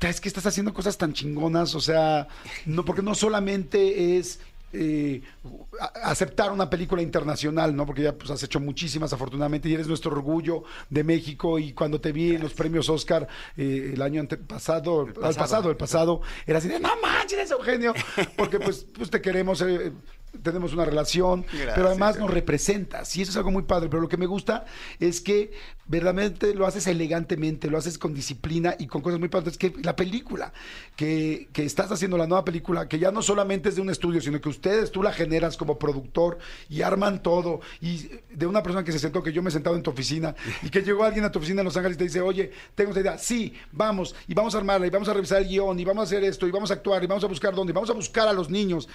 Es 0.00 0.20
que 0.20 0.28
estás 0.28 0.46
haciendo 0.46 0.74
cosas 0.74 0.98
tan 0.98 1.12
chingonas, 1.12 1.74
o 1.74 1.80
sea, 1.80 2.28
no, 2.66 2.84
porque 2.84 3.02
no 3.02 3.14
solamente 3.14 4.18
es 4.18 4.38
eh, 4.76 5.22
aceptar 6.02 6.50
una 6.50 6.68
película 6.68 7.00
internacional, 7.00 7.74
¿no? 7.74 7.86
Porque 7.86 8.02
ya 8.02 8.12
pues, 8.12 8.30
has 8.30 8.42
hecho 8.42 8.58
muchísimas, 8.60 9.12
afortunadamente, 9.12 9.68
y 9.68 9.74
eres 9.74 9.86
nuestro 9.86 10.10
orgullo 10.10 10.64
de 10.90 11.04
México. 11.04 11.58
Y 11.58 11.72
cuando 11.72 12.00
te 12.00 12.12
vi 12.12 12.34
en 12.34 12.42
los 12.42 12.54
premios 12.54 12.88
Oscar 12.88 13.28
eh, 13.56 13.92
el 13.94 14.02
año 14.02 14.20
antepasado, 14.20 15.06
el 15.06 15.12
pasado. 15.12 15.34
pasado, 15.34 15.70
el 15.70 15.76
pasado, 15.76 16.20
era 16.46 16.58
así 16.58 16.68
de, 16.68 16.80
no 16.80 16.90
manches, 17.00 17.50
Eugenio, 17.50 17.94
porque 18.36 18.58
pues, 18.58 18.86
pues 18.92 19.10
te 19.10 19.20
queremos. 19.20 19.60
eh, 19.62 19.92
tenemos 20.42 20.72
una 20.72 20.84
relación, 20.84 21.42
Gracias, 21.42 21.74
pero 21.74 21.88
además 21.88 22.18
nos 22.18 22.30
representas 22.30 23.16
y 23.16 23.22
eso 23.22 23.30
es 23.30 23.36
algo 23.36 23.50
muy 23.50 23.62
padre, 23.62 23.88
pero 23.88 24.02
lo 24.02 24.08
que 24.08 24.16
me 24.16 24.26
gusta 24.26 24.64
es 25.00 25.20
que 25.20 25.52
verdaderamente 25.86 26.54
lo 26.54 26.66
haces 26.66 26.86
elegantemente, 26.86 27.68
lo 27.68 27.76
haces 27.76 27.98
con 27.98 28.14
disciplina 28.14 28.74
y 28.78 28.86
con 28.86 29.02
cosas 29.02 29.20
muy 29.20 29.28
padres, 29.28 29.58
que 29.58 29.74
la 29.82 29.94
película 29.96 30.52
que, 30.96 31.48
que 31.52 31.64
estás 31.64 31.90
haciendo, 31.92 32.16
la 32.16 32.26
nueva 32.26 32.44
película, 32.44 32.88
que 32.88 32.98
ya 32.98 33.10
no 33.10 33.22
solamente 33.22 33.68
es 33.68 33.76
de 33.76 33.82
un 33.82 33.90
estudio, 33.90 34.20
sino 34.20 34.40
que 34.40 34.48
ustedes, 34.48 34.90
tú 34.90 35.02
la 35.02 35.12
generas 35.12 35.56
como 35.56 35.78
productor 35.78 36.38
y 36.68 36.82
arman 36.82 37.22
todo, 37.22 37.60
y 37.80 38.08
de 38.30 38.46
una 38.46 38.62
persona 38.62 38.84
que 38.84 38.92
se 38.92 38.98
sentó, 38.98 39.22
que 39.22 39.32
yo 39.32 39.42
me 39.42 39.50
he 39.50 39.52
sentado 39.52 39.76
en 39.76 39.82
tu 39.82 39.90
oficina, 39.90 40.34
y 40.62 40.70
que 40.70 40.82
llegó 40.82 41.04
alguien 41.04 41.24
a 41.24 41.32
tu 41.32 41.38
oficina 41.38 41.60
en 41.60 41.66
Los 41.66 41.76
Ángeles 41.76 41.96
y 41.96 41.98
te 41.98 42.04
dice, 42.04 42.20
oye, 42.20 42.50
tengo 42.74 42.90
esta 42.90 43.00
idea, 43.00 43.18
sí, 43.18 43.52
vamos, 43.72 44.14
y 44.26 44.34
vamos 44.34 44.54
a 44.54 44.58
armarla, 44.58 44.86
y 44.86 44.90
vamos 44.90 45.08
a 45.08 45.14
revisar 45.14 45.42
el 45.42 45.48
guion, 45.48 45.78
y 45.78 45.84
vamos 45.84 46.02
a 46.02 46.04
hacer 46.04 46.24
esto, 46.24 46.46
y 46.46 46.50
vamos 46.50 46.70
a 46.70 46.74
actuar, 46.74 47.02
y 47.04 47.06
vamos 47.06 47.24
a 47.24 47.28
buscar 47.28 47.54
dónde, 47.54 47.72
y 47.72 47.74
vamos 47.74 47.90
a 47.90 47.94
buscar 47.94 48.26
a 48.26 48.32
los 48.32 48.48
niños 48.48 48.88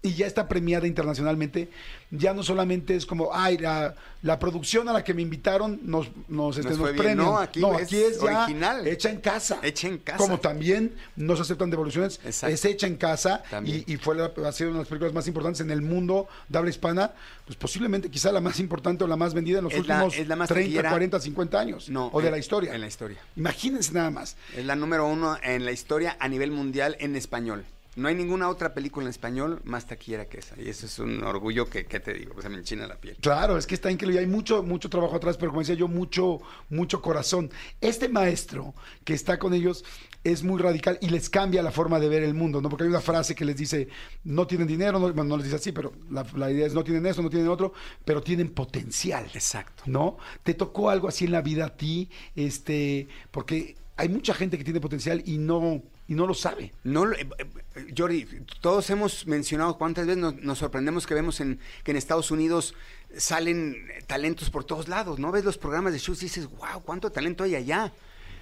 y 0.00 0.14
ya 0.14 0.26
está 0.28 0.46
premiada 0.46 0.86
internacionalmente, 0.86 1.68
ya 2.12 2.32
no 2.32 2.44
solamente 2.44 2.94
es 2.94 3.04
como, 3.04 3.30
ay, 3.34 3.58
la, 3.58 3.96
la 4.22 4.38
producción 4.38 4.88
a 4.88 4.92
la 4.92 5.02
que 5.02 5.12
me 5.12 5.22
invitaron 5.22 5.80
nos, 5.82 6.08
nos, 6.28 6.56
este, 6.56 6.70
Nos 6.70 6.78
nos 6.78 6.86
fue 6.86 6.92
bien. 6.92 7.04
premian. 7.04 7.26
No, 7.26 7.36
aquí 7.38 7.60
es 7.80 7.92
es 7.92 8.20
ya 8.22 8.44
original. 8.44 8.86
hecha 8.86 9.10
en 9.10 9.20
casa. 9.20 9.58
Hecha 9.60 9.88
en 9.88 9.98
casa. 9.98 10.18
Como 10.18 10.38
también 10.38 10.94
no 11.16 11.34
se 11.34 11.42
aceptan 11.42 11.70
devoluciones, 11.70 12.20
Exacto. 12.24 12.54
es 12.54 12.64
hecha 12.64 12.86
en 12.86 12.96
casa 12.96 13.42
y, 13.64 13.92
y 13.92 13.96
fue 13.96 14.14
la, 14.14 14.26
ha 14.46 14.52
sido 14.52 14.70
una 14.70 14.78
de 14.78 14.82
las 14.84 14.88
películas 14.88 15.12
más 15.12 15.26
importantes 15.26 15.60
en 15.62 15.70
el 15.72 15.82
mundo 15.82 16.28
de 16.48 16.58
habla 16.58 16.70
hispana, 16.70 17.12
pues 17.44 17.56
posiblemente 17.56 18.08
quizá 18.08 18.30
la 18.30 18.40
más 18.40 18.60
importante 18.60 19.02
o 19.02 19.08
la 19.08 19.16
más 19.16 19.34
vendida 19.34 19.58
en 19.58 19.64
los 19.64 19.72
Es 19.74 19.84
la- 19.86 20.04
últimos 20.04 20.28
la 20.28 20.36
más 20.36 20.48
30, 20.48 20.64
taquillera. 20.64 20.90
40, 20.90 21.20
50 21.20 21.58
años. 21.58 21.88
No, 21.88 22.08
o 22.12 22.20
de 22.20 22.28
en- 22.28 22.32
la 22.32 22.38
historia. 22.38 22.72
en 22.72 22.80
la 22.80 22.86
historia. 22.86 23.18
Imagínense 23.34 23.92
nada 23.92 24.10
más. 24.12 24.36
Es 24.56 24.64
la 24.64 24.76
número 24.76 25.08
uno 25.08 25.36
en 25.42 25.64
la 25.64 25.72
historia 25.72 26.16
a 26.20 26.28
nivel 26.28 26.52
mundial 26.52 26.96
en 27.00 27.16
español. 27.16 27.64
No 27.96 28.08
hay 28.08 28.14
ninguna 28.14 28.48
otra 28.48 28.74
película 28.74 29.06
en 29.06 29.10
español 29.10 29.60
más 29.64 29.86
taquillera 29.86 30.26
que 30.26 30.38
esa. 30.38 30.54
Y 30.60 30.68
eso 30.68 30.86
es 30.86 30.98
un 30.98 31.22
orgullo 31.24 31.68
que, 31.68 31.86
¿qué 31.86 31.98
te 31.98 32.14
digo? 32.14 32.32
Pues 32.34 32.44
se 32.44 32.48
me 32.48 32.56
enchina 32.56 32.86
la 32.86 32.96
piel. 32.96 33.16
Claro, 33.20 33.58
es 33.58 33.66
que 33.66 33.74
está 33.74 33.90
increíble. 33.90 34.20
Hay 34.20 34.26
mucho, 34.26 34.62
mucho 34.62 34.88
trabajo 34.88 35.16
atrás, 35.16 35.36
pero 35.36 35.50
como 35.50 35.62
decía 35.62 35.74
yo, 35.74 35.88
mucho, 35.88 36.40
mucho 36.68 37.02
corazón. 37.02 37.50
Este 37.80 38.08
maestro 38.08 38.74
que 39.04 39.14
está 39.14 39.38
con 39.38 39.52
ellos 39.52 39.84
es 40.22 40.42
muy 40.42 40.60
radical 40.60 40.98
y 41.00 41.08
les 41.08 41.30
cambia 41.30 41.62
la 41.62 41.70
forma 41.70 41.98
de 41.98 42.08
ver 42.08 42.22
el 42.22 42.34
mundo, 42.34 42.60
¿no? 42.60 42.68
Porque 42.68 42.84
hay 42.84 42.90
una 42.90 43.00
frase 43.00 43.34
que 43.34 43.44
les 43.44 43.56
dice, 43.56 43.88
no 44.24 44.46
tienen 44.46 44.66
dinero, 44.66 44.98
no, 44.98 45.12
bueno, 45.12 45.24
no 45.24 45.36
les 45.36 45.44
dice 45.44 45.56
así, 45.56 45.72
pero 45.72 45.92
la, 46.10 46.26
la 46.34 46.50
idea 46.50 46.66
es 46.66 46.74
no 46.74 46.84
tienen 46.84 47.06
eso, 47.06 47.22
no 47.22 47.30
tienen 47.30 47.48
otro, 47.48 47.72
pero 48.04 48.22
tienen 48.22 48.50
potencial. 48.50 49.28
Exacto. 49.34 49.84
¿No? 49.86 50.18
¿Te 50.42 50.54
tocó 50.54 50.90
algo 50.90 51.08
así 51.08 51.24
en 51.24 51.32
la 51.32 51.42
vida 51.42 51.66
a 51.66 51.76
ti? 51.76 52.10
Este, 52.36 53.08
porque 53.30 53.76
hay 53.96 54.08
mucha 54.08 54.34
gente 54.34 54.58
que 54.58 54.64
tiene 54.64 54.80
potencial 54.80 55.22
y 55.26 55.38
no, 55.38 55.82
y 56.08 56.14
no 56.14 56.26
lo 56.26 56.34
sabe. 56.34 56.72
No, 56.84 57.10
eh, 57.12 57.28
eh, 57.38 57.94
Jordi, 57.96 58.26
todos 58.60 58.88
hemos 58.90 59.26
mencionado 59.26 59.76
cuántas 59.76 60.06
veces 60.06 60.22
nos, 60.42 60.58
sorprendemos 60.58 61.06
que 61.06 61.14
vemos 61.14 61.40
en, 61.40 61.60
que 61.84 61.90
en 61.90 61.96
Estados 61.98 62.30
Unidos 62.30 62.74
salen 63.16 63.76
talentos 64.06 64.50
por 64.50 64.64
todos 64.64 64.88
lados, 64.88 65.18
¿no? 65.18 65.30
Ves 65.30 65.44
los 65.44 65.58
programas 65.58 65.92
de 65.92 65.98
shows 65.98 66.22
y 66.22 66.26
dices, 66.26 66.48
wow, 66.50 66.82
cuánto 66.82 67.10
talento 67.12 67.44
hay 67.44 67.54
allá. 67.54 67.92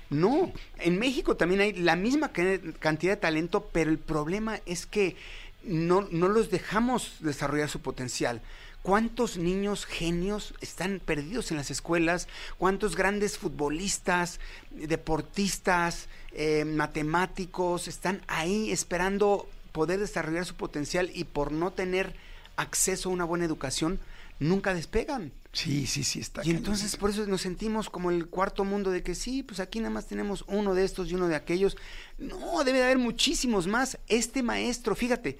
No, 0.08 0.52
en 0.78 0.99
México 1.00 1.37
también 1.37 1.61
hay 1.61 1.73
la 1.73 1.96
misma 1.96 2.30
ca- 2.30 2.61
cantidad 2.78 3.14
de 3.14 3.20
talento, 3.20 3.68
pero 3.73 3.90
el 3.90 3.99
problema 3.99 4.61
es 4.64 4.87
que 4.87 5.16
no, 5.64 6.06
no 6.12 6.28
los 6.28 6.49
dejamos 6.50 7.16
desarrollar 7.18 7.68
su 7.68 7.80
potencial. 7.80 8.40
¿Cuántos 8.86 9.36
niños 9.36 9.84
genios 9.84 10.54
están 10.60 11.00
perdidos 11.04 11.50
en 11.50 11.56
las 11.56 11.72
escuelas? 11.72 12.28
¿Cuántos 12.56 12.94
grandes 12.94 13.36
futbolistas, 13.36 14.38
deportistas, 14.70 16.06
eh, 16.30 16.64
matemáticos 16.64 17.88
están 17.88 18.22
ahí 18.28 18.70
esperando 18.70 19.48
poder 19.72 19.98
desarrollar 19.98 20.44
su 20.44 20.54
potencial 20.54 21.10
y 21.12 21.24
por 21.24 21.50
no 21.50 21.72
tener 21.72 22.14
acceso 22.54 23.08
a 23.08 23.12
una 23.12 23.24
buena 23.24 23.44
educación, 23.44 23.98
nunca 24.38 24.72
despegan? 24.72 25.32
Sí, 25.52 25.88
sí, 25.88 26.04
sí, 26.04 26.20
está. 26.20 26.42
Y 26.44 26.50
entonces 26.50 26.94
por 26.96 27.10
eso 27.10 27.26
nos 27.26 27.40
sentimos 27.40 27.90
como 27.90 28.12
el 28.12 28.28
cuarto 28.28 28.62
mundo 28.62 28.92
de 28.92 29.02
que 29.02 29.16
sí, 29.16 29.42
pues 29.42 29.58
aquí 29.58 29.80
nada 29.80 29.90
más 29.90 30.06
tenemos 30.06 30.44
uno 30.46 30.76
de 30.76 30.84
estos 30.84 31.10
y 31.10 31.16
uno 31.16 31.26
de 31.26 31.34
aquellos. 31.34 31.76
No, 32.18 32.62
debe 32.62 32.78
de 32.78 32.84
haber 32.84 32.98
muchísimos 32.98 33.66
más. 33.66 33.98
Este 34.06 34.44
maestro, 34.44 34.94
fíjate, 34.94 35.38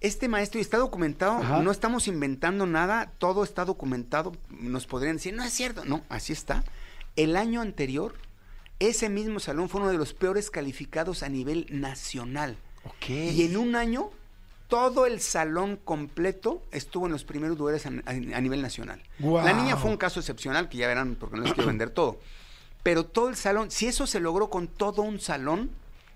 este 0.00 0.28
maestro 0.28 0.58
y 0.58 0.62
está 0.62 0.78
documentado, 0.78 1.32
Ajá. 1.42 1.62
no 1.62 1.70
estamos 1.70 2.08
inventando 2.08 2.66
nada, 2.66 3.12
todo 3.18 3.44
está 3.44 3.64
documentado. 3.64 4.32
Nos 4.48 4.86
podrían 4.86 5.16
decir, 5.16 5.34
no 5.34 5.44
es 5.44 5.52
cierto, 5.52 5.84
no, 5.84 6.02
así 6.08 6.32
está. 6.32 6.64
El 7.16 7.36
año 7.36 7.60
anterior, 7.60 8.14
ese 8.78 9.08
mismo 9.10 9.40
salón 9.40 9.68
fue 9.68 9.80
uno 9.82 9.90
de 9.90 9.98
los 9.98 10.14
peores 10.14 10.50
calificados 10.50 11.22
a 11.22 11.28
nivel 11.28 11.66
nacional. 11.70 12.56
Ok. 12.84 13.10
Y 13.10 13.42
en 13.44 13.56
un 13.58 13.76
año 13.76 14.10
todo 14.68 15.04
el 15.04 15.20
salón 15.20 15.76
completo 15.76 16.62
estuvo 16.70 17.06
en 17.06 17.12
los 17.12 17.24
primeros 17.24 17.58
lugares 17.58 17.84
a, 17.86 17.88
a- 17.90 18.10
a 18.10 18.40
nivel 18.40 18.62
nacional. 18.62 19.02
Guau. 19.18 19.44
La 19.44 19.52
niña 19.52 19.76
fue 19.76 19.90
un 19.90 19.96
caso 19.96 20.20
excepcional, 20.20 20.68
que 20.68 20.78
ya 20.78 20.86
verán, 20.86 21.16
porque 21.18 21.36
no 21.36 21.42
les 21.42 21.52
quiero 21.52 21.66
vender 21.68 21.90
todo. 21.90 22.20
Pero 22.82 23.04
todo 23.04 23.28
el 23.28 23.36
salón, 23.36 23.70
si 23.70 23.86
eso 23.88 24.06
se 24.06 24.20
logró 24.20 24.48
con 24.48 24.66
todo 24.68 25.02
un 25.02 25.20
salón, 25.20 25.70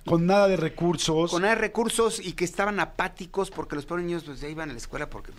Con 0.05 0.27
nada 0.27 0.49
de 0.49 0.57
recursos. 0.57 1.31
con 1.31 1.43
nada 1.43 1.55
de 1.55 1.61
recursos 1.61 2.21
y 2.21 2.33
que 2.33 2.45
estaban 2.45 2.79
apáticos 2.81 3.51
porque 3.51 3.75
los 3.77 3.87
pobres 3.87 4.05
niños 4.05 4.25
pues, 4.25 4.41
ya 4.41 4.49
iban 4.49 4.69
a 4.69 4.73
la 4.73 4.79
escuela 4.79 5.09
porque, 5.09 5.33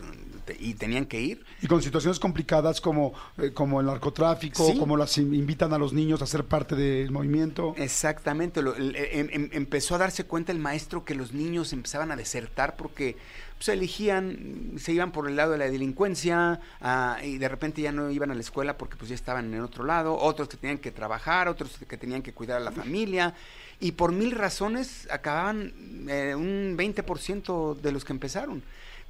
te- 0.46 0.58
y 0.60 0.74
tenían 0.74 1.06
que 1.06 1.22
ir. 1.22 1.46
Y 1.62 1.68
con 1.68 1.82
situaciones 1.84 2.20
complicadas 2.20 2.82
como, 2.82 3.14
eh, 3.38 3.52
como 3.54 3.80
el 3.80 3.86
narcotráfico, 3.86 4.66
Sí. 4.72 4.78
como 4.78 4.98
las 4.98 5.18
in- 5.18 5.34
invitan 5.36 5.72
a 5.74 5.78
los 5.78 5.94
niños 5.94 6.22
a 6.22 6.26
ser 6.26 6.46
parte 6.46 6.76
del 6.76 7.12
movimiento. 7.12 7.76
Exactamente, 7.78 8.62
lo- 8.62 8.76
el- 8.76 8.96
em- 8.96 9.30
em- 9.32 9.50
empezó 9.54 9.96
a 9.96 9.98
darse 10.00 10.26
cuenta 10.26 10.52
el 10.52 10.60
maestro 10.60 11.06
que 11.06 11.16
los 11.16 11.32
niños 11.34 11.72
empezaban 11.74 12.12
a 12.12 12.16
desertar 12.16 12.76
porque 12.76 13.18
pues, 13.58 13.70
elegían, 13.70 14.74
se 14.78 14.92
iban 14.92 15.14
por 15.14 15.30
el 15.30 15.38
lado 15.38 15.54
de 15.54 15.58
la 15.58 15.70
delincuencia 15.70 16.60
ah, 16.82 17.18
y 17.24 17.38
de 17.38 17.48
repente 17.48 17.82
ya 17.82 17.94
no 17.94 18.12
iban 18.12 18.30
a 18.30 18.36
la 18.36 18.42
escuela 18.42 18.78
porque 18.78 18.98
pues 18.98 19.08
ya 19.10 19.16
estaban 19.16 19.54
en 19.54 19.62
otro 19.62 19.86
lado, 19.86 20.18
otros 20.18 20.50
que 20.50 20.58
tenían 20.58 20.78
que 20.78 20.92
trabajar, 20.92 21.48
otros 21.48 21.78
que 21.88 21.98
tenían 21.98 22.22
que 22.22 22.34
cuidar 22.34 22.58
a 22.58 22.60
la 22.60 22.72
familia 22.74 23.34
y 23.80 23.94
por 23.94 24.12
mil 24.12 24.32
razones 24.32 25.08
acababan 25.12 25.74
eh, 26.10 26.36
un 26.36 26.76
20% 26.78 27.76
de 27.80 27.92
los 27.92 28.06
que 28.06 28.14
empezaron. 28.14 28.64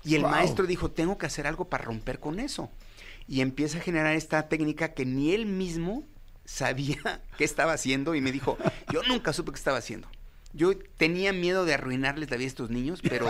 Y 0.03 0.15
el 0.15 0.21
Wow. 0.21 0.31
maestro 0.31 0.65
dijo, 0.67 0.91
tengo 0.91 1.17
que 1.17 1.25
hacer 1.25 1.47
algo 1.47 1.65
para 1.65 1.83
romper 1.85 2.19
con 2.19 2.39
eso. 2.39 2.69
Y 3.27 3.41
empieza 3.41 3.79
a 3.79 3.81
generar 3.81 4.15
esta 4.15 4.47
técnica 4.49 4.93
que 4.93 5.05
ni 5.05 5.33
él 5.33 5.45
mismo 5.45 6.03
sabía 6.45 6.97
qué 7.37 7.43
estaba 7.43 7.73
haciendo 7.73 8.13
y 8.15 8.21
me 8.21 8.31
dijo, 8.31 8.57
yo 8.91 9.01
nunca 9.03 9.33
supe 9.33 9.51
qué 9.51 9.57
estaba 9.57 9.77
haciendo. 9.79 10.07
Yo 10.53 10.71
tenía 10.97 11.33
miedo 11.33 11.65
de 11.65 11.73
arruinarles 11.73 12.29
la 12.29 12.37
vida 12.37 12.45
a 12.45 12.47
estos 12.47 12.69
niños, 12.69 13.01
pero 13.01 13.27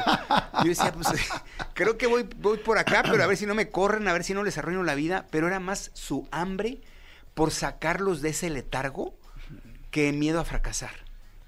yo 0.61 0.69
decía, 0.69 0.91
pues 0.91 1.07
creo 1.73 1.97
que 1.97 2.05
voy, 2.07 2.27
voy 2.37 2.57
por 2.59 2.77
acá, 2.77 3.03
pero 3.09 3.23
a 3.23 3.27
ver 3.27 3.35
si 3.37 3.45
no 3.47 3.55
me 3.55 3.69
corren, 3.71 4.07
a 4.07 4.13
ver 4.13 4.23
si 4.23 4.33
no 4.35 4.43
les 4.43 4.57
arruino 4.59 4.83
la 4.83 4.93
vida, 4.95 5.25
pero 5.31 5.47
era 5.47 5.59
más 5.59 5.89
su 5.95 6.27
hambre 6.31 6.81
por 7.33 7.51
sacarlos 7.51 8.21
de 8.21 8.29
ese 8.29 8.49
letargo 8.51 9.17
que 9.89 10.11
miedo 10.11 10.39
a 10.39 10.45
fracasar. 10.45 11.04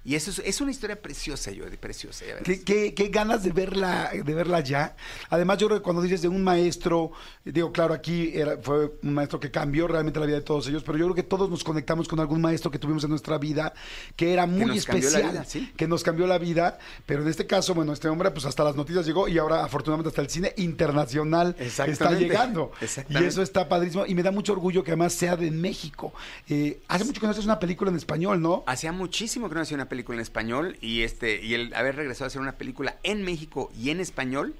Y 0.08 0.14
eso 0.14 0.30
es, 0.30 0.38
es 0.38 0.60
una 0.62 0.70
historia 0.70 0.98
preciosa, 1.02 1.50
yo, 1.50 1.64
preciosa. 1.78 2.24
ya. 2.26 2.38
¿Qué, 2.38 2.62
qué- 2.62 2.94
qué 2.94 3.08
ganas 3.08 3.42
de 3.42 3.50
verla, 3.52 4.10
de 4.14 4.32
verla 4.34 4.60
ya. 4.60 4.96
Además, 5.28 5.58
yo 5.58 5.66
creo 5.66 5.80
que 5.80 5.82
cuando 5.82 6.00
dices 6.00 6.22
de 6.22 6.28
un 6.28 6.42
maestro, 6.42 7.12
digo, 7.44 7.72
claro, 7.72 7.92
aquí 7.92 8.30
era, 8.32 8.56
fue 8.62 8.90
un 9.02 9.12
maestro 9.12 9.38
que 9.38 9.50
cambió 9.50 9.86
realmente 9.86 10.18
la 10.18 10.24
vida 10.24 10.36
de 10.36 10.42
todos 10.42 10.66
ellos, 10.66 10.82
pero 10.82 10.96
yo 10.96 11.04
creo 11.04 11.14
que 11.14 11.24
todos 11.24 11.50
nos 11.50 11.62
conectamos 11.62 12.08
con 12.08 12.20
algún 12.20 12.40
maestro 12.40 12.70
que 12.70 12.78
tuvimos 12.78 13.04
en 13.04 13.10
nuestra 13.10 13.36
vida, 13.36 13.74
que 14.16 14.32
era 14.32 14.46
muy 14.46 14.78
especial, 14.78 15.30
vida, 15.30 15.44
sí. 15.44 15.70
que 15.76 15.86
nos 15.86 16.02
cambió 16.02 16.26
la 16.26 16.38
vida, 16.38 16.78
pero 17.04 17.20
en 17.20 17.28
este 17.28 17.46
caso, 17.46 17.74
bueno, 17.74 17.92
este 17.92 18.08
hombre 18.08 18.30
pues 18.30 18.46
hasta 18.46 18.64
las 18.64 18.76
noticias 18.76 19.04
llegó 19.04 19.28
y 19.28 19.36
ahora 19.36 19.62
afortunadamente 19.62 20.08
hasta 20.08 20.22
el 20.22 20.30
cine 20.30 20.54
internacional 20.56 21.54
está 21.58 21.84
Exactamente. 21.84 22.24
llegando. 22.24 22.72
Y 23.10 23.16
eso 23.24 23.42
está 23.42 23.68
padrísimo 23.68 24.06
y 24.06 24.14
me 24.14 24.22
da 24.22 24.30
mucho 24.30 24.54
orgullo 24.54 24.82
que 24.82 24.92
además 24.92 25.12
sea 25.12 25.36
de 25.36 25.50
México. 25.50 26.14
Eh, 26.48 26.80
hace 26.88 27.04
mucho 27.04 27.20
que 27.20 27.26
no 27.26 27.32
haces 27.32 27.44
una 27.44 27.58
película 27.58 27.90
en 27.90 27.96
español, 27.98 28.40
¿no? 28.40 28.64
Hacía 28.66 28.90
muchísimo 28.92 29.50
que 29.50 29.54
no 29.54 29.60
hacía 29.60 29.74
una 29.74 29.84
película 29.84 29.97
en 30.12 30.20
español 30.20 30.76
y 30.80 31.02
este 31.02 31.42
y 31.44 31.54
el 31.54 31.74
haber 31.74 31.96
regresado 31.96 32.24
a 32.24 32.28
hacer 32.28 32.40
una 32.40 32.52
película 32.56 32.96
en 33.02 33.22
México 33.22 33.70
y 33.78 33.90
en 33.90 34.00
español 34.00 34.54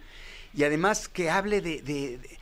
y 0.54 0.64
además 0.64 1.08
que 1.08 1.30
hable 1.30 1.60
de, 1.60 1.82
de- 1.82 2.18
de- 2.18 2.38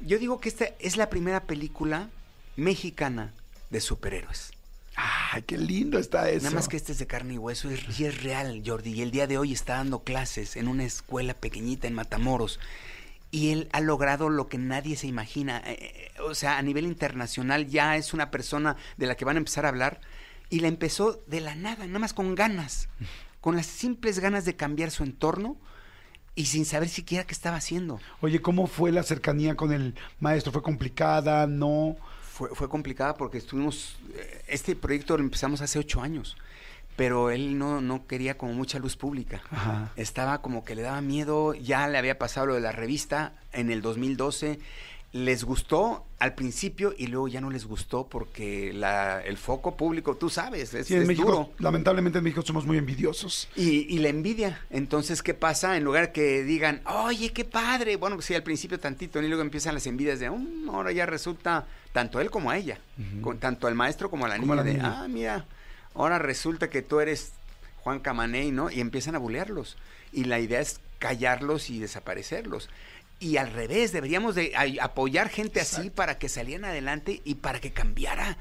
yo 0.00 0.18
digo 0.18 0.40
que 0.40 0.48
esta 0.48 0.66
es 0.80 0.96
la 0.96 1.08
primera 1.10 1.40
película 1.44 2.08
mexicana 2.56 3.32
de 3.70 3.80
superhéroes. 3.80 4.52
Ay, 4.96 5.42
qué 5.42 5.58
lindo 5.58 5.98
está 5.98 6.30
eso. 6.30 6.44
Nada 6.44 6.54
más 6.54 6.68
que 6.68 6.76
este 6.76 6.92
es 6.92 6.98
de 6.98 7.06
carne 7.06 7.34
y 7.34 7.38
hueso 7.38 7.70
y 7.70 7.74
es- 7.74 7.98
y 8.00 8.04
es 8.04 8.22
real, 8.22 8.62
Jordi. 8.64 8.92
Y 8.92 9.02
el 9.02 9.10
día 9.10 9.26
de 9.26 9.38
hoy 9.38 9.52
está 9.52 9.74
dando 9.76 10.00
clases 10.04 10.56
en 10.56 10.68
una 10.68 10.84
escuela 10.84 11.34
pequeñita 11.34 11.88
en 11.88 11.94
Matamoros. 11.94 12.60
Y 13.32 13.50
él 13.50 13.68
ha 13.72 13.80
logrado 13.80 14.28
lo 14.28 14.46
que 14.46 14.58
nadie 14.58 14.94
se 14.96 15.08
imagina. 15.08 15.60
Eh, 15.66 15.76
eh, 16.16 16.20
o 16.20 16.36
sea, 16.36 16.58
a 16.58 16.62
nivel 16.62 16.84
internacional 16.84 17.66
ya 17.66 17.96
es 17.96 18.14
una 18.14 18.30
persona 18.30 18.76
de 18.96 19.06
la 19.06 19.16
que 19.16 19.24
van 19.24 19.36
a 19.36 19.38
empezar 19.38 19.66
a 19.66 19.70
hablar. 19.70 20.00
Y 20.50 20.60
la 20.60 20.68
empezó 20.68 21.22
de 21.26 21.40
la 21.40 21.54
nada, 21.54 21.86
nada 21.86 21.98
más 21.98 22.14
con 22.14 22.34
ganas. 22.34 22.88
Con 23.40 23.56
las 23.56 23.66
simples 23.66 24.20
ganas 24.20 24.44
de 24.44 24.56
cambiar 24.56 24.90
su 24.90 25.02
entorno 25.02 25.56
y 26.34 26.46
sin 26.46 26.64
saber 26.64 26.88
siquiera 26.88 27.24
qué 27.24 27.32
estaba 27.32 27.56
haciendo. 27.56 28.00
Oye, 28.20 28.40
¿cómo 28.40 28.66
fue 28.66 28.92
la 28.92 29.02
cercanía 29.02 29.54
con 29.56 29.72
el 29.72 29.94
maestro? 30.20 30.52
¿Fue 30.52 30.62
complicada? 30.62 31.46
¿No? 31.46 31.96
Fue, 32.22 32.50
fue 32.54 32.68
complicada 32.68 33.16
porque 33.16 33.38
estuvimos, 33.38 33.96
eh, 34.14 34.44
este 34.48 34.74
proyecto 34.74 35.16
lo 35.16 35.22
empezamos 35.22 35.60
hace 35.60 35.78
ocho 35.78 36.02
años, 36.02 36.36
pero 36.96 37.30
él 37.30 37.58
no, 37.58 37.80
no 37.80 38.06
quería 38.06 38.36
como 38.36 38.54
mucha 38.54 38.78
luz 38.80 38.96
pública. 38.96 39.42
Ajá. 39.50 39.92
Estaba 39.96 40.42
como 40.42 40.64
que 40.64 40.74
le 40.74 40.82
daba 40.82 41.00
miedo, 41.00 41.54
ya 41.54 41.86
le 41.86 41.98
había 41.98 42.18
pasado 42.18 42.46
lo 42.46 42.54
de 42.54 42.60
la 42.60 42.72
revista 42.72 43.34
en 43.52 43.70
el 43.70 43.82
2012, 43.82 44.58
les 45.14 45.44
gustó 45.44 46.04
al 46.18 46.34
principio 46.34 46.92
y 46.98 47.06
luego 47.06 47.28
ya 47.28 47.40
no 47.40 47.48
les 47.48 47.66
gustó 47.66 48.08
porque 48.08 48.72
la, 48.72 49.20
el 49.20 49.36
foco 49.36 49.76
público, 49.76 50.16
tú 50.16 50.28
sabes, 50.28 50.74
es, 50.74 50.88
Sí, 50.88 50.94
en 50.94 51.02
es 51.02 51.06
México, 51.06 51.28
duro. 51.30 51.50
lamentablemente 51.60 52.18
en 52.18 52.24
México 52.24 52.42
somos 52.42 52.66
muy 52.66 52.78
envidiosos. 52.78 53.48
Y, 53.54 53.86
y 53.94 53.98
la 53.98 54.08
envidia. 54.08 54.60
Entonces, 54.70 55.22
¿qué 55.22 55.32
pasa? 55.32 55.76
En 55.76 55.84
lugar 55.84 56.10
que 56.10 56.42
digan, 56.42 56.82
oye, 56.86 57.32
qué 57.32 57.44
padre. 57.44 57.94
Bueno, 57.94 58.16
pues 58.16 58.26
sí, 58.26 58.34
al 58.34 58.42
principio 58.42 58.80
tantito, 58.80 59.22
y 59.22 59.28
luego 59.28 59.42
empiezan 59.42 59.74
las 59.74 59.86
envidias 59.86 60.18
de, 60.18 60.28
"Mm, 60.30 60.68
ahora 60.70 60.90
ya 60.90 61.06
resulta, 61.06 61.64
tanto 61.92 62.20
él 62.20 62.28
como 62.28 62.50
a 62.50 62.58
ella, 62.58 62.80
con, 63.22 63.38
tanto 63.38 63.68
al 63.68 63.76
maestro 63.76 64.10
como 64.10 64.24
a 64.26 64.28
la 64.28 64.38
Como 64.38 64.56
niña, 64.56 64.64
la 64.64 64.72
de, 64.72 64.80
ah, 64.82 65.06
mira, 65.08 65.46
ahora 65.94 66.18
resulta 66.18 66.68
que 66.70 66.82
tú 66.82 66.98
eres 66.98 67.30
Juan 67.84 68.00
Camaney, 68.00 68.50
¿no? 68.50 68.68
Y 68.68 68.80
empiezan 68.80 69.14
a 69.14 69.18
bulearlos. 69.18 69.76
Y 70.12 70.24
la 70.24 70.40
idea 70.40 70.58
es 70.60 70.80
callarlos 70.98 71.70
y 71.70 71.78
desaparecerlos. 71.78 72.68
Y 73.20 73.36
al 73.36 73.52
revés, 73.52 73.92
deberíamos 73.92 74.34
de 74.34 74.52
apoyar 74.80 75.28
gente 75.28 75.60
así 75.60 75.90
para 75.90 76.18
que 76.18 76.28
salieran 76.28 76.64
adelante 76.64 77.22
y 77.24 77.36
para 77.36 77.60
que 77.60 77.72
cambiara. 77.72 78.36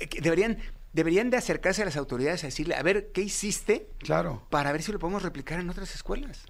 Eh, 0.00 0.08
Deberían, 0.20 0.58
deberían 0.92 1.30
de 1.30 1.36
acercarse 1.36 1.82
a 1.82 1.84
las 1.84 1.96
autoridades 1.96 2.42
a 2.42 2.48
decirle, 2.48 2.74
a 2.74 2.82
ver, 2.82 3.10
¿qué 3.12 3.20
hiciste? 3.22 3.88
Claro. 3.98 4.42
para 4.50 4.72
ver 4.72 4.82
si 4.82 4.92
lo 4.92 4.98
podemos 4.98 5.22
replicar 5.22 5.60
en 5.60 5.68
otras 5.70 5.94
escuelas. 5.94 6.42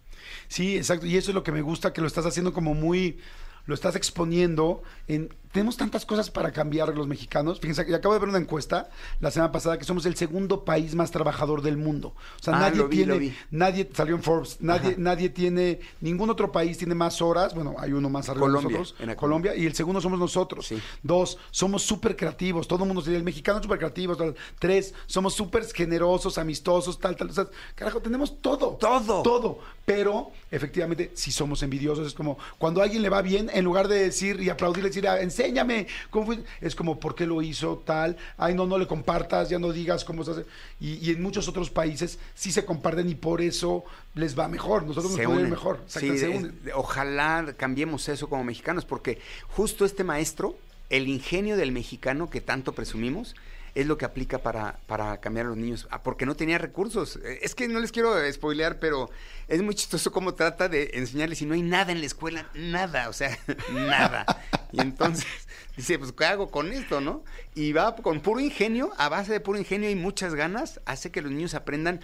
Sí, 0.49 0.77
exacto. 0.77 1.07
Y 1.07 1.17
eso 1.17 1.31
es 1.31 1.35
lo 1.35 1.43
que 1.43 1.53
me 1.53 1.63
gusta, 1.63 1.93
que 1.93 2.01
lo 2.01 2.07
estás 2.07 2.27
haciendo 2.27 2.53
como 2.53 2.75
muy, 2.75 3.19
lo 3.67 3.75
estás 3.75 3.97
exponiendo. 3.97 4.83
En, 5.09 5.35
tenemos 5.57 5.79
tantas 5.79 6.05
cosas 6.05 6.31
para 6.31 6.53
cambiar 6.53 6.95
los 6.95 7.07
mexicanos. 7.07 7.61
Fíjense, 7.61 7.81
acabo 7.95 8.13
de 8.13 8.21
ver 8.21 8.29
una 8.29 8.37
encuesta 8.37 8.91
la 9.21 9.31
semana 9.31 9.53
pasada 9.53 9.79
que 9.79 9.85
somos 9.85 10.05
el 10.05 10.15
segundo 10.15 10.67
país 10.67 10.95
más 10.95 11.11
trabajador 11.11 11.63
del 11.63 11.79
mundo. 11.79 12.09
O 12.39 12.43
sea, 12.43 12.55
Ah, 12.57 12.61
nadie 12.61 12.83
vi, 12.85 12.97
tiene, 12.97 13.37
nadie 13.51 13.89
salió 13.95 14.15
en 14.17 14.23
Forbes, 14.23 14.59
nadie, 14.61 14.91
Ajá. 14.91 14.97
nadie 14.99 15.31
tiene, 15.31 15.81
ningún 16.03 16.29
otro 16.29 16.53
país 16.53 16.77
tiene 16.77 16.95
más 16.95 17.23
horas. 17.23 17.55
Bueno, 17.55 17.75
hay 17.79 17.93
uno 17.93 18.11
más 18.11 18.29
arriba 18.29 18.47
Colombia, 18.47 18.69
de 18.77 18.79
nosotros, 18.81 19.09
en 19.09 19.15
Colombia, 19.17 19.57
y 19.57 19.65
el 19.65 19.75
segundo 19.75 20.01
somos 20.03 20.19
nosotros. 20.19 20.67
Sí. 20.67 20.79
Dos, 21.03 21.39
somos 21.51 21.83
súper 21.83 22.17
creativos. 22.17 22.69
Todo 22.69 22.83
el 22.85 22.89
mundo 22.89 23.01
dice, 23.01 23.17
el 23.17 23.23
mexicano 23.25 23.59
es 23.59 23.63
súper 23.63 23.79
creativo. 23.79 24.15
tal. 24.15 24.35
Tres, 24.59 24.93
somos 25.07 25.33
súper 25.35 25.65
generosos, 25.73 26.37
amistosos, 26.37 26.99
tal, 26.99 27.17
tal. 27.17 27.31
O 27.31 27.33
sea, 27.33 27.47
carajo, 27.75 28.01
tenemos 28.03 28.43
todo. 28.43 28.77
Todo. 28.79 29.23
Todo. 29.23 29.59
Pero, 29.87 30.33
efectivamente, 30.51 31.13
si 31.15 31.31
somos 31.33 31.63
envidiosos, 31.63 32.07
es 32.09 32.13
como 32.13 32.37
cuando 32.59 32.81
a 32.81 32.85
alguien 32.85 33.01
le 33.03 33.09
va 33.09 33.23
bien, 33.23 33.49
en 33.55 33.65
lugar 33.65 33.89
de 33.89 34.01
decir 34.01 34.41
y 34.41 34.51
aplaudirle, 34.51 34.91
decir, 34.91 35.07
"Ah, 35.09 35.21
enséñame, 35.47 35.87
¿cómo 36.11 36.27
fue? 36.27 36.39
Es 36.61 36.75
como, 36.75 36.99
¿por 37.01 37.15
qué 37.15 37.27
lo 37.27 37.41
hizo 37.43 37.83
tal? 37.85 38.17
Ay, 38.37 38.55
no, 38.55 38.67
no 38.67 38.79
le 38.79 38.87
compartas, 38.87 39.49
ya 39.49 39.59
no 39.59 39.73
digas 39.73 40.05
cómo 40.05 40.25
se 40.25 40.33
hace. 40.33 40.45
Y, 40.81 40.95
y 41.07 41.11
en 41.13 41.23
muchos 41.23 41.49
otros 41.49 41.71
países 41.71 42.19
sí 42.35 42.53
se 42.53 42.65
comparten 42.65 43.09
y 43.09 43.15
por 43.15 43.41
eso 43.41 43.85
les 44.15 44.39
va 44.39 44.49
mejor. 44.49 44.83
Nosotros 44.85 45.13
nos 45.13 45.21
puede 45.27 45.41
ir 45.43 45.49
mejor. 45.51 45.81
Sí, 45.87 46.09
es- 46.09 46.73
ojalá 46.75 47.55
cambiemos 47.57 48.09
eso 48.09 48.29
como 48.29 48.45
mexicanos, 48.45 48.85
porque 48.85 49.19
justo 49.49 49.85
este 49.85 50.05
maestro, 50.05 50.57
el 50.91 51.09
ingenio 51.09 51.57
del 51.57 51.73
mexicano 51.73 52.31
que 52.31 52.41
tanto 52.41 52.73
presumimos, 52.73 53.35
es 53.77 53.87
lo 53.87 53.99
que 53.99 54.07
aplica 54.07 54.39
para, 54.39 54.79
para 54.87 55.21
cambiar 55.21 55.45
a 55.45 55.49
los 55.51 55.59
niños, 55.59 55.87
ah, 55.91 56.03
porque 56.03 56.25
no 56.25 56.35
tenía 56.35 56.57
recursos. 56.57 57.21
Eh, 57.23 57.41
Es 57.43 57.55
que 57.55 57.69
no 57.69 57.79
les 57.79 57.93
quiero 57.93 58.15
spoilear, 58.33 58.79
pero 58.79 59.11
es 59.49 59.61
muy 59.63 59.75
chistoso 59.75 60.11
cómo 60.11 60.33
trata 60.33 60.71
de 60.71 60.93
enseñarles 60.95 61.43
y 61.43 61.47
no 61.47 61.53
hay 61.53 61.61
nada 61.61 61.93
en 61.93 62.01
la 62.01 62.07
escuela, 62.07 62.49
nada, 62.55 63.11
o 63.11 63.13
sea, 63.13 63.39
nada. 63.75 64.25
Y 64.73 64.81
entonces 64.81 65.27
dice, 65.77 65.99
pues, 65.99 66.13
¿qué 66.13 66.25
hago 66.25 66.51
con 66.51 66.73
esto, 66.73 67.03
no? 67.03 67.23
Y 67.55 67.73
va 67.73 67.95
con 67.97 68.21
puro 68.21 68.41
ingenio, 68.41 68.93
a 68.97 69.11
base 69.11 69.33
de 69.33 69.41
puro 69.41 69.59
ingenio 69.59 69.91
y 69.91 69.95
muchas 69.95 70.35
ganas, 70.35 70.81
hace 70.87 71.11
que 71.11 71.21
los 71.21 71.31
niños 71.31 71.53
aprendan 71.53 72.01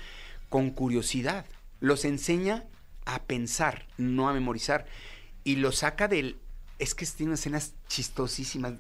con 0.51 0.71
curiosidad. 0.73 1.47
Los 1.81 2.05
enseña 2.05 2.65
a 3.07 3.23
pensar, 3.23 3.87
no 3.97 4.29
a 4.29 4.35
memorizar. 4.35 4.85
Y 5.43 5.57
los 5.57 5.79
saca 5.79 6.07
del... 6.07 6.37
Es 6.83 6.97
que 6.97 7.07
tiene 7.07 7.35
escenas 7.35 7.75
chistosísimas. 7.89 8.75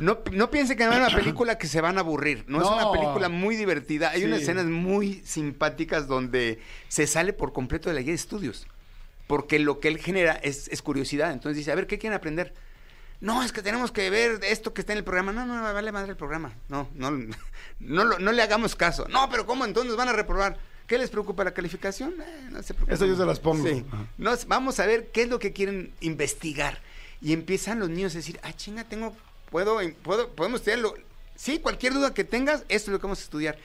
No, 0.00 0.18
no 0.32 0.50
piense 0.50 0.74
que 0.74 0.84
no 0.84 0.90
es 0.92 0.98
una 0.98 1.16
película 1.16 1.58
que 1.58 1.68
se 1.68 1.80
van 1.80 1.96
a 1.96 2.00
aburrir. 2.00 2.44
No, 2.48 2.60
es 2.60 2.66
una 2.68 2.90
película 2.90 3.28
muy 3.28 3.54
divertida. 3.54 4.10
Hay 4.10 4.22
Sí. 4.22 4.26
unas 4.26 4.40
escenas 4.42 4.66
muy 4.66 5.22
simpáticas 5.24 6.08
donde 6.08 6.58
se 6.88 7.06
sale 7.06 7.32
por 7.32 7.52
completo 7.52 7.88
de 7.88 7.94
la 7.94 8.00
guía 8.00 8.10
de 8.10 8.16
estudios. 8.16 8.66
Porque 9.28 9.60
lo 9.60 9.78
que 9.78 9.86
él 9.86 9.98
genera 9.98 10.32
es, 10.32 10.66
es 10.68 10.82
curiosidad. 10.82 11.30
Entonces 11.30 11.56
dice, 11.56 11.70
a 11.70 11.76
ver, 11.76 11.86
¿qué 11.86 11.98
quieren 12.00 12.16
aprender? 12.16 12.52
No, 13.20 13.44
es 13.44 13.52
que 13.52 13.62
tenemos 13.62 13.92
que 13.92 14.10
ver 14.10 14.40
esto 14.42 14.74
que 14.74 14.80
está 14.80 14.92
en 14.92 14.98
el 14.98 15.04
programa. 15.04 15.32
No, 15.32 15.46
no, 15.46 15.62
vale 15.62 15.92
madre 15.92 16.10
el 16.10 16.16
programa. 16.16 16.52
No, 16.68 16.88
no, 16.96 17.12
no, 17.78 18.04
no 18.18 18.32
le 18.32 18.42
hagamos 18.42 18.74
caso. 18.74 19.06
No, 19.08 19.30
pero 19.30 19.46
¿cómo 19.46 19.64
entonces 19.64 19.94
van 19.94 20.08
a 20.08 20.12
reprobar? 20.12 20.58
¿Qué 20.88 20.98
les 20.98 21.10
preocupa 21.10 21.44
la 21.44 21.54
calificación? 21.54 22.14
Eh, 22.20 22.48
no 22.50 22.60
se 22.64 22.74
preocupen. 22.74 22.92
Eso 22.96 23.06
yo 23.06 23.14
se 23.14 23.24
las 23.24 23.38
pongo. 23.38 23.64
Sí. 23.68 23.84
Vamos 24.48 24.80
a 24.80 24.86
ver 24.86 25.12
qué 25.12 25.22
es 25.22 25.28
lo 25.28 25.38
que 25.38 25.52
quieren 25.52 25.92
investigar. 26.00 26.80
Y 27.20 27.32
empiezan 27.32 27.80
los 27.80 27.90
niños 27.90 28.14
a 28.14 28.18
decir, 28.18 28.40
ah, 28.42 28.52
chinga, 28.52 28.84
tengo, 28.84 29.16
puedo, 29.50 29.78
puedo, 30.02 30.30
podemos 30.30 30.60
estudiarlo. 30.60 30.94
Sí, 31.36 31.58
cualquier 31.58 31.94
duda 31.94 32.14
que 32.14 32.24
tengas, 32.24 32.64
esto 32.68 32.90
es 32.90 32.92
lo 32.92 32.98
que 32.98 33.06
vamos 33.06 33.20
a 33.20 33.24
estudiar. 33.24 33.58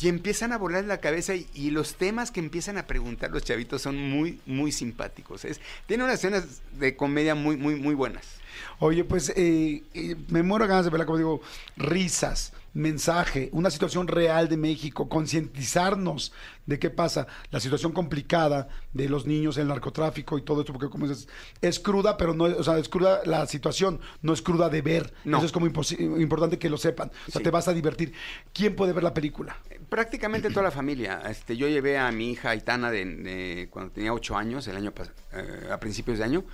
Y 0.00 0.08
empiezan 0.08 0.52
a 0.52 0.58
volar 0.58 0.84
la 0.84 1.00
cabeza 1.00 1.34
y, 1.34 1.48
y 1.54 1.70
los 1.70 1.96
temas 1.96 2.30
que 2.30 2.40
empiezan 2.40 2.78
a 2.78 2.86
preguntar 2.86 3.30
los 3.30 3.42
chavitos 3.42 3.82
son 3.82 3.96
muy, 3.96 4.40
muy 4.46 4.70
simpáticos. 4.70 5.44
Es, 5.44 5.60
tiene 5.86 6.04
unas 6.04 6.16
escenas 6.16 6.62
de 6.72 6.96
comedia 6.96 7.34
muy, 7.34 7.56
muy, 7.56 7.74
muy 7.74 7.94
buenas. 7.94 8.37
Oye, 8.78 9.04
pues 9.04 9.30
eh, 9.36 9.82
eh, 9.94 10.16
me 10.28 10.42
muero 10.42 10.66
ganas 10.66 10.84
de 10.84 10.90
verla, 10.90 11.06
como 11.06 11.18
digo, 11.18 11.40
risas, 11.76 12.52
mensaje, 12.74 13.48
una 13.52 13.70
situación 13.70 14.06
real 14.06 14.48
de 14.48 14.56
México, 14.56 15.08
concientizarnos 15.08 16.32
de 16.66 16.78
qué 16.78 16.90
pasa, 16.90 17.26
la 17.50 17.60
situación 17.60 17.92
complicada 17.92 18.68
de 18.92 19.08
los 19.08 19.26
niños, 19.26 19.56
el 19.56 19.68
narcotráfico 19.68 20.38
y 20.38 20.42
todo 20.42 20.60
esto, 20.60 20.72
porque 20.72 20.88
como 20.90 21.08
dices, 21.08 21.28
es 21.62 21.80
cruda, 21.80 22.16
pero 22.16 22.34
no, 22.34 22.44
o 22.44 22.62
sea, 22.62 22.78
es 22.78 22.88
cruda 22.88 23.20
la 23.24 23.46
situación, 23.46 24.00
no 24.22 24.32
es 24.32 24.42
cruda 24.42 24.68
de 24.68 24.82
ver. 24.82 25.12
No. 25.24 25.38
Eso 25.38 25.46
es 25.46 25.52
como 25.52 25.66
importante 25.66 26.58
que 26.58 26.68
lo 26.68 26.76
sepan. 26.76 27.08
O 27.26 27.30
sea, 27.32 27.38
Sí. 27.40 27.42
te 27.42 27.50
vas 27.50 27.68
a 27.68 27.72
divertir. 27.72 28.12
¿Quién 28.52 28.76
puede 28.76 28.92
ver 28.92 29.02
la 29.02 29.14
película? 29.14 29.56
Prácticamente 29.88 30.50
toda 30.50 30.62
la 30.64 30.70
familia. 30.70 31.22
Este, 31.28 31.56
yo 31.56 31.68
llevé 31.68 31.98
a 31.98 32.12
mi 32.12 32.32
hija 32.32 32.50
Aitana 32.50 32.90
de, 32.90 33.04
de 33.06 33.68
cuando 33.70 33.92
tenía 33.92 34.12
ocho 34.12 34.36
años, 34.36 34.68
el 34.68 34.76
año 34.76 34.92
eh, 35.32 35.68
a 35.72 35.80
principios 35.80 36.18
de 36.18 36.24
año, 36.24 36.44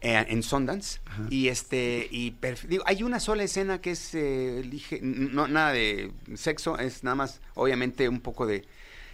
eh, 0.00 0.24
en 0.28 0.42
Sundance. 0.42 1.00
Y 1.28 1.48
este, 1.48 2.06
y 2.10 2.36
digo, 2.68 2.84
hay 2.86 3.02
una 3.02 3.18
sola 3.18 3.42
escena 3.42 3.80
que 3.80 3.90
es 3.90 4.14
eh, 4.14 4.62
no 5.02 5.48
nada 5.48 5.72
de 5.72 6.12
sexo, 6.34 6.78
es 6.78 7.02
nada 7.02 7.16
más, 7.16 7.40
obviamente, 7.54 8.08
un 8.08 8.20
poco 8.20 8.46
de, 8.46 8.64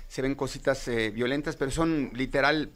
se 0.08 0.20
ven 0.20 0.34
cositas 0.34 0.86
eh, 0.88 1.10
violentas, 1.10 1.56
pero 1.56 1.70
son 1.70 2.10
literal 2.12 2.70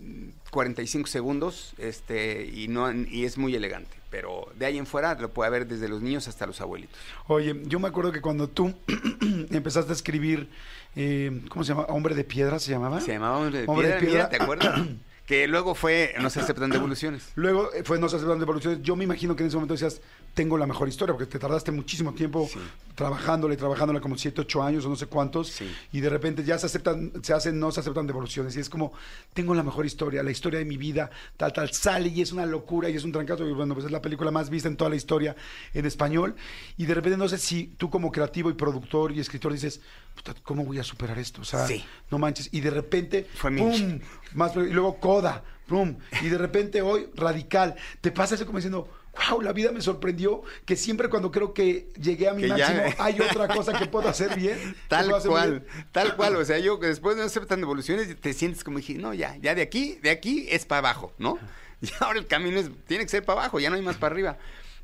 mm, 0.00 0.28
45 0.50 1.06
segundos, 1.06 1.74
este, 1.76 2.46
y 2.46 2.68
no, 2.68 2.90
y 2.92 3.26
es 3.26 3.36
muy 3.36 3.54
elegante. 3.54 3.94
Pero 4.10 4.50
de 4.58 4.66
ahí 4.66 4.78
en 4.78 4.86
fuera 4.86 5.14
lo 5.14 5.30
puede 5.30 5.50
ver 5.50 5.66
desde 5.66 5.88
los 5.88 6.00
niños 6.02 6.26
hasta 6.28 6.46
los 6.46 6.60
abuelitos. 6.60 6.98
Oye, 7.28 7.60
yo 7.66 7.78
me 7.78 7.88
acuerdo 7.88 8.10
que 8.10 8.20
cuando 8.20 8.48
tú 8.48 8.74
empezaste 9.50 9.92
a 9.92 9.94
escribir, 9.94 10.48
eh, 10.96 11.42
¿cómo 11.48 11.62
se 11.62 11.74
llama? 11.74 11.86
Hombre 11.90 12.14
de 12.14 12.24
Piedra 12.24 12.58
se 12.58 12.72
llamaba. 12.72 13.00
Se 13.00 13.12
llamaba 13.12 13.36
Hombre 13.36 13.60
de 13.60 13.68
Hombre 13.68 13.88
de 13.88 13.94
Piedra, 14.00 14.28
mira, 14.28 14.28
Piedra. 14.28 14.28
¿te 14.30 14.36
acuerdas? 14.42 14.88
Que 15.30 15.46
luego 15.46 15.76
fue 15.76 16.12
No 16.20 16.28
se 16.28 16.40
aceptan 16.40 16.70
devoluciones. 16.70 17.30
Luego 17.36 17.72
eh, 17.72 17.84
fue 17.84 18.00
No 18.00 18.08
se 18.08 18.16
aceptan 18.16 18.40
devoluciones. 18.40 18.82
Yo 18.82 18.96
me 18.96 19.04
imagino 19.04 19.36
que 19.36 19.44
en 19.44 19.46
ese 19.46 19.56
momento 19.56 19.74
decías, 19.74 20.00
tengo 20.34 20.56
la 20.56 20.66
mejor 20.66 20.88
historia, 20.88 21.14
porque 21.14 21.30
te 21.30 21.38
tardaste 21.38 21.70
muchísimo 21.72 22.12
tiempo 22.14 22.48
Sí. 22.52 22.58
trabajándole, 22.94 23.56
trabajándola 23.56 24.00
como 24.00 24.16
7, 24.16 24.42
8 24.42 24.62
años 24.62 24.84
o 24.84 24.88
no 24.88 24.96
sé 24.96 25.06
cuántos. 25.06 25.48
Sí. 25.48 25.70
Y 25.92 26.00
de 26.00 26.08
repente 26.10 26.44
ya 26.44 26.58
se 26.58 26.66
aceptan, 26.66 27.12
se 27.22 27.32
hacen, 27.32 27.58
no 27.58 27.72
se 27.72 27.80
aceptan 27.80 28.06
devoluciones. 28.06 28.56
Y 28.56 28.60
es 28.60 28.68
como, 28.68 28.92
tengo 29.32 29.54
la 29.54 29.62
mejor 29.62 29.86
historia, 29.86 30.22
la 30.22 30.30
historia 30.30 30.58
de 30.58 30.64
mi 30.64 30.76
vida, 30.76 31.10
tal, 31.36 31.52
tal, 31.52 31.72
sale 31.72 32.08
y 32.08 32.20
es 32.20 32.32
una 32.32 32.46
locura 32.46 32.88
y 32.90 32.96
es 32.96 33.04
un 33.04 33.12
trancazo. 33.12 33.46
Y 33.48 33.52
bueno, 33.52 33.74
pues 33.74 33.86
es 33.86 33.92
la 33.92 34.02
película 34.02 34.30
más 34.30 34.50
vista 34.50 34.68
en 34.68 34.76
toda 34.76 34.90
la 34.90 34.96
historia 34.96 35.34
en 35.74 35.86
español. 35.86 36.34
Y 36.76 36.86
de 36.86 36.94
repente 36.94 37.16
no 37.16 37.28
sé 37.28 37.38
si 37.38 37.74
tú 37.78 37.88
como 37.90 38.12
creativo 38.12 38.50
y 38.50 38.54
productor 38.54 39.12
y 39.12 39.20
escritor 39.20 39.52
dices, 39.52 39.80
"Puta, 40.14 40.34
¿cómo 40.42 40.64
voy 40.64 40.78
a 40.78 40.84
superar 40.84 41.18
esto? 41.18 41.40
O 41.40 41.44
sea, 41.44 41.66
Sí. 41.66 41.84
no 42.10 42.18
manches. 42.18 42.48
Y 42.52 42.60
de 42.60 42.70
repente, 42.70 43.26
Fue 43.34 43.50
mi- 43.50 43.60
¡pum! 43.62 44.00
Más, 44.34 44.54
y 44.56 44.70
luego 44.70 44.98
Coda, 45.00 45.42
¡pum! 45.66 45.96
Y 46.22 46.28
de 46.28 46.36
repente 46.38 46.82
hoy, 46.82 47.08
Radical. 47.14 47.74
Te 48.00 48.10
pasa 48.10 48.34
eso 48.34 48.44
como 48.46 48.58
diciendo, 48.58 48.88
wow, 49.28 49.40
la 49.42 49.52
vida 49.52 49.72
me 49.72 49.80
sorprendió, 49.80 50.42
que 50.64 50.76
siempre 50.76 51.08
cuando 51.08 51.30
creo 51.30 51.52
que 51.52 51.88
llegué 52.00 52.28
a 52.28 52.32
mi 52.34 52.42
Que 52.42 52.48
ya- 52.48 52.56
máximo, 52.58 52.82
hay 53.04 53.20
otra 53.20 53.48
cosa 53.48 53.72
que 53.78 53.86
puedo 53.86 54.08
hacer 54.08 54.34
bien. 54.36 54.76
Tal 54.88 55.12
hacer 55.14 55.30
cual, 55.30 55.50
bien. 55.60 55.84
tal 55.92 56.16
cual. 56.16 56.36
O 56.36 56.44
sea, 56.44 56.58
yo 56.58 56.78
que 56.80 56.86
después 56.86 57.16
de 57.16 57.22
no 57.22 57.26
aceptan 57.26 57.60
devoluciones, 57.60 58.20
te 58.20 58.32
sientes 58.32 58.62
como 58.64 58.78
dije, 58.78 58.94
no, 58.94 59.12
ya, 59.14 59.36
ya 59.36 59.54
de 59.54 59.62
aquí, 59.62 59.98
de 60.02 60.10
aquí 60.10 60.46
es 60.50 60.64
para 60.66 60.78
abajo, 60.78 61.12
¿no? 61.18 61.38
Y 61.82 61.88
ahora 62.00 62.18
el 62.18 62.26
camino 62.26 62.58
es, 62.60 62.70
tiene 62.86 63.04
que 63.04 63.08
ser 63.10 63.24
para 63.24 63.40
abajo, 63.40 63.58
ya 63.58 63.70
no 63.70 63.76
hay 63.76 63.80
más 63.82 63.96
para 63.96 64.12
arriba. 64.12 64.36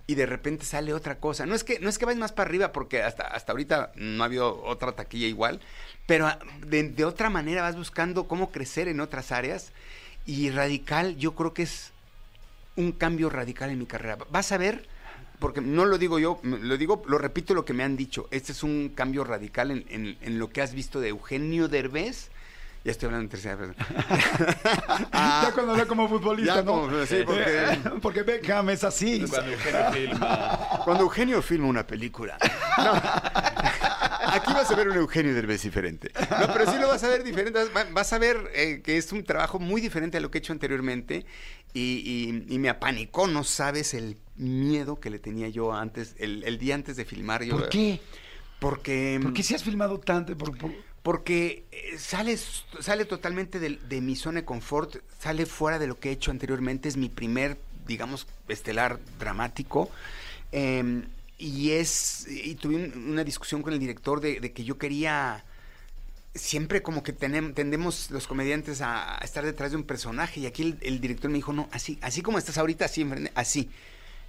Y 0.07 0.15
de 0.15 0.25
repente 0.25 0.65
sale 0.65 0.95
otra 0.95 1.19
cosa. 1.19 1.45
No 1.45 1.55
es 1.55 1.63
que, 1.63 1.79
no 1.79 1.91
es 1.91 1.99
que 1.99 2.07
vayas 2.07 2.19
más 2.21 2.33
para 2.33 2.49
arriba, 2.49 2.73
porque 2.73 3.03
hasta, 3.03 3.25
hasta 3.27 3.53
ahorita 3.53 3.93
no 3.97 4.23
ha 4.23 4.27
habido 4.27 4.63
otra 4.65 4.93
taquilla 4.93 5.27
igual, 5.27 5.61
pero 6.07 6.27
ah, 6.27 6.39
de, 6.65 6.85
de 6.85 7.05
otra 7.05 7.29
manera 7.29 7.61
vas 7.63 7.77
buscando 7.77 8.27
cómo 8.29 8.51
crecer 8.51 8.89
en 8.89 9.01
otras 9.01 9.31
áreas. 9.31 9.73
Y 10.25 10.49
radical, 10.51 11.17
yo 11.17 11.35
creo 11.35 11.53
que 11.53 11.65
es 11.65 11.93
un 12.77 12.93
cambio 12.93 13.29
radical 13.31 13.71
en 13.71 13.79
mi 13.79 13.87
carrera. 13.87 14.19
Vas 14.31 14.53
a 14.53 14.59
ver, 14.59 14.87
porque 15.39 15.61
no 15.61 15.85
lo 15.85 15.99
digo 15.99 16.19
yo, 16.19 16.41
lo 16.43 16.77
digo, 16.77 17.03
lo 17.07 17.19
repito 17.19 17.55
lo 17.55 17.65
que 17.65 17.73
me 17.73 17.83
han 17.85 17.97
dicho. 17.97 18.29
Este 18.31 18.53
es 18.53 18.63
un 18.63 18.91
cambio 18.95 19.25
radical 19.25 19.71
en, 19.71 19.85
en- 19.89 20.17
en 20.21 20.39
lo 20.39 20.49
que 20.51 20.63
has 20.63 20.73
visto 20.75 21.01
de 21.01 21.09
Eugenio 21.09 21.69
Derbez. 21.69 22.31
Ya 22.85 22.93
estoy 22.93 23.07
hablando 23.07 23.25
en 23.25 23.31
tercera 23.31 23.57
persona. 23.57 23.85
Ah, 25.11 25.43
ya 25.49 25.53
cuando 25.53 25.73
habla 25.73 25.87
como 25.87 26.09
futbolista, 26.09 26.55
ya 26.57 26.63
¿no? 26.63 26.83
como- 26.83 27.05
sí, 27.07 27.17
porque- 27.27 27.79
porque 28.03 28.23
Beckham 28.23 28.71
es 28.71 28.85
así. 28.85 29.25
Cuando 29.29 29.51
Eugenio 29.53 29.91
filma. 29.93 30.59
Cuando 30.85 31.03
Eugenio 31.03 31.43
filma 31.43 31.67
una 31.67 31.85
película. 31.87 32.39
No. 32.79 32.93
Aquí 34.29 34.53
vas 34.53 34.71
a 34.71 34.75
ver 34.77 34.89
un 34.89 34.97
Eugenio 34.97 35.35
Derbez 35.35 35.63
diferente. 35.63 36.13
No, 36.15 36.53
pero 36.53 36.71
sí 36.71 36.79
lo 36.79 36.89
vas 36.89 37.03
a 37.03 37.09
ver 37.09 37.25
diferente. 37.25 37.59
Vas- 37.73 37.93
Vas 37.93 38.13
a 38.13 38.19
ver 38.19 38.51
eh, 38.55 38.83
que 38.85 38.99
es 38.99 39.11
un 39.13 39.25
trabajo 39.25 39.59
muy 39.59 39.81
diferente 39.81 40.19
a 40.19 40.21
lo 40.21 40.31
que 40.31 40.39
he 40.39 40.41
hecho 40.41 40.53
anteriormente. 40.53 41.25
Y, 41.77 42.45
y- 42.49 42.55
y 42.55 42.59
me 42.59 42.69
apanicó, 42.71 43.27
no 43.27 43.45
sabes 43.45 43.93
el 43.95 44.17
miedo 44.37 44.99
que 44.99 45.11
le 45.11 45.19
tenía 45.19 45.49
yo 45.49 45.73
antes, 45.75 46.15
el, 46.19 46.43
el 46.45 46.59
día 46.59 46.75
antes 46.75 46.97
de 46.97 47.05
filmar. 47.05 47.43
Yo, 47.45 47.57
¿Por 47.59 47.69
qué? 47.69 48.01
Porque, 48.59 49.19
¿Por 49.23 49.33
qué 49.35 49.43
si 49.43 49.55
has 49.55 49.63
filmado 49.63 49.99
tanto? 50.01 50.37
Por- 50.39 50.57
por- 50.57 50.73
porque 51.03 51.65
eh, 51.71 51.99
sale, 51.99 52.37
sale 52.81 53.05
totalmente 53.05 53.61
de, 53.61 53.79
de 53.89 54.01
mi 54.01 54.17
zona 54.17 54.41
de 54.41 54.45
confort, 54.47 54.97
sale 55.21 55.45
fuera 55.47 55.79
de 55.79 55.87
lo 55.87 56.01
que 56.01 56.09
he 56.09 56.13
hecho 56.13 56.31
anteriormente. 56.31 56.89
Es 56.89 56.97
mi 56.97 57.09
primer, 57.09 57.59
digamos, 57.87 58.27
estelar 58.49 58.99
dramático. 59.19 59.91
Eh, 60.53 61.03
y 61.39 61.73
es. 61.73 62.27
Y 62.29 62.55
tuve 62.55 62.77
un- 62.77 63.11
una 63.11 63.23
discusión 63.25 63.63
con 63.63 63.73
el 63.75 63.79
director 63.79 64.21
de, 64.21 64.41
de 64.41 64.53
que 64.53 64.65
yo 64.65 64.79
quería. 64.79 65.45
Siempre 66.37 66.83
como 66.83 67.03
que 67.03 67.13
tendemos 67.13 68.11
los 68.11 68.27
comediantes 68.27 68.81
a, 68.81 69.21
a 69.21 69.25
estar 69.25 69.45
detrás 69.45 69.71
de 69.71 69.77
un 69.77 69.85
personaje. 69.85 70.41
Y 70.41 70.47
aquí 70.47 70.63
el, 70.63 70.79
el 70.83 71.01
director 71.01 71.31
me 71.31 71.37
dijo, 71.37 71.53
no, 71.53 71.69
así, 71.73 71.99
así 72.03 72.23
como 72.23 72.39
estás 72.39 72.59
ahorita, 72.59 72.85
así, 72.85 73.07
así. 73.35 73.71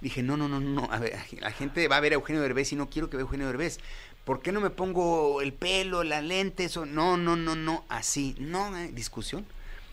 Dije, 0.00 0.22
no, 0.22 0.36
no, 0.36 0.48
no, 0.48 0.60
no, 0.60 0.88
a 0.92 0.98
ver, 1.00 1.18
la 1.40 1.50
gente 1.50 1.88
va 1.88 1.96
a 1.96 2.00
ver 2.00 2.12
a 2.12 2.14
Eugenio 2.14 2.40
Derbez 2.40 2.72
y 2.72 2.76
no 2.76 2.88
quiero 2.88 3.10
que 3.10 3.16
vea 3.16 3.24
a 3.24 3.26
Eugenio 3.26 3.48
Derbez. 3.48 3.78
¿Por 4.24 4.42
qué 4.42 4.52
no 4.52 4.60
me 4.60 4.70
pongo 4.70 5.40
el 5.40 5.52
pelo, 5.52 6.04
las 6.04 6.22
lentes? 6.22 6.76
O, 6.76 6.86
no, 6.86 7.16
no, 7.16 7.34
no, 7.34 7.56
no, 7.56 7.84
así. 7.88 8.36
No, 8.38 8.76
eh, 8.76 8.90
discusión 8.92 9.44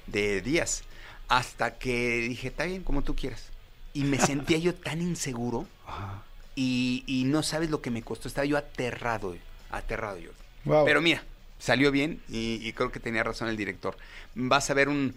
de 0.07 0.41
días. 0.41 0.83
Hasta 1.27 1.79
que 1.79 2.19
dije, 2.19 2.49
está 2.49 2.65
bien, 2.65 2.83
como 2.83 3.01
tú 3.01 3.15
quieras. 3.15 3.49
Y 3.93 4.03
me 4.03 4.19
sentía 4.19 4.57
yo 4.59 4.75
tan 4.75 5.01
inseguro 5.01 5.65
y, 6.55 7.03
y 7.07 7.23
no 7.23 7.41
sabes 7.41 7.71
lo 7.71 7.81
que 7.81 7.89
me 7.89 8.03
costó. 8.03 8.27
Estaba 8.27 8.45
yo 8.45 8.57
aterrado, 8.57 9.35
aterrado 9.71 10.19
yo. 10.19 10.31
Wow. 10.65 10.85
Pero 10.85 11.01
mira, 11.01 11.23
salió 11.57 11.91
bien 11.91 12.21
y, 12.29 12.59
y 12.67 12.73
creo 12.73 12.91
que 12.91 12.99
tenía 12.99 13.23
razón 13.23 13.47
el 13.47 13.57
director. 13.57 13.97
Vas 14.35 14.69
a 14.69 14.73
ver 14.73 14.89
un, 14.89 15.15